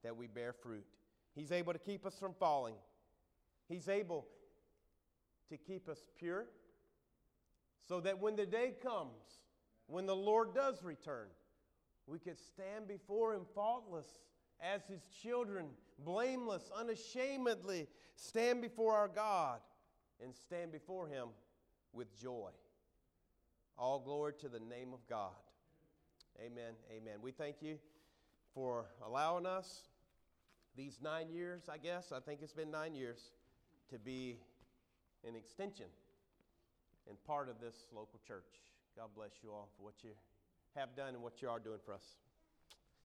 that 0.02 0.16
we 0.16 0.26
bear 0.26 0.52
fruit. 0.52 0.84
He's 1.34 1.52
able 1.52 1.72
to 1.72 1.78
keep 1.78 2.06
us 2.06 2.18
from 2.18 2.34
falling. 2.34 2.74
He's 3.68 3.88
able 3.88 4.26
to 5.48 5.56
keep 5.56 5.88
us 5.88 5.98
pure 6.18 6.46
so 7.86 8.00
that 8.00 8.20
when 8.20 8.36
the 8.36 8.46
day 8.46 8.74
comes, 8.82 9.40
when 9.86 10.06
the 10.06 10.14
Lord 10.14 10.54
does 10.54 10.82
return, 10.82 11.26
we 12.06 12.18
could 12.18 12.38
stand 12.38 12.86
before 12.86 13.34
Him 13.34 13.42
faultless 13.54 14.06
as 14.60 14.82
His 14.86 15.02
children 15.22 15.66
blameless, 16.04 16.70
unashamedly 16.76 17.88
stand 18.14 18.62
before 18.62 18.94
our 18.94 19.08
God 19.08 19.60
and 20.22 20.34
stand 20.34 20.72
before 20.72 21.08
Him 21.08 21.28
with 21.92 22.16
joy. 22.16 22.50
All 23.78 23.98
glory 23.98 24.32
to 24.40 24.48
the 24.48 24.58
name 24.58 24.92
of 24.92 25.00
God. 25.08 25.32
Amen. 26.38 26.74
Amen. 26.90 27.14
We 27.22 27.32
thank 27.32 27.56
you 27.60 27.78
for 28.54 28.86
allowing 29.06 29.46
us 29.46 29.88
these 30.76 30.98
nine 31.02 31.28
years, 31.30 31.62
I 31.68 31.78
guess. 31.78 32.12
I 32.12 32.20
think 32.20 32.40
it's 32.42 32.52
been 32.52 32.70
nine 32.70 32.94
years 32.94 33.32
to 33.90 33.98
be 33.98 34.38
an 35.26 35.34
extension 35.34 35.86
and 37.08 37.22
part 37.24 37.48
of 37.48 37.60
this 37.60 37.74
local 37.92 38.20
church. 38.26 38.60
God 38.96 39.08
bless 39.16 39.32
you 39.42 39.50
all 39.50 39.68
for 39.76 39.84
what 39.84 39.94
you 40.02 40.10
have 40.76 40.94
done 40.96 41.14
and 41.14 41.22
what 41.22 41.42
you 41.42 41.48
are 41.48 41.58
doing 41.58 41.78
for 41.84 41.94
us. 41.94 42.04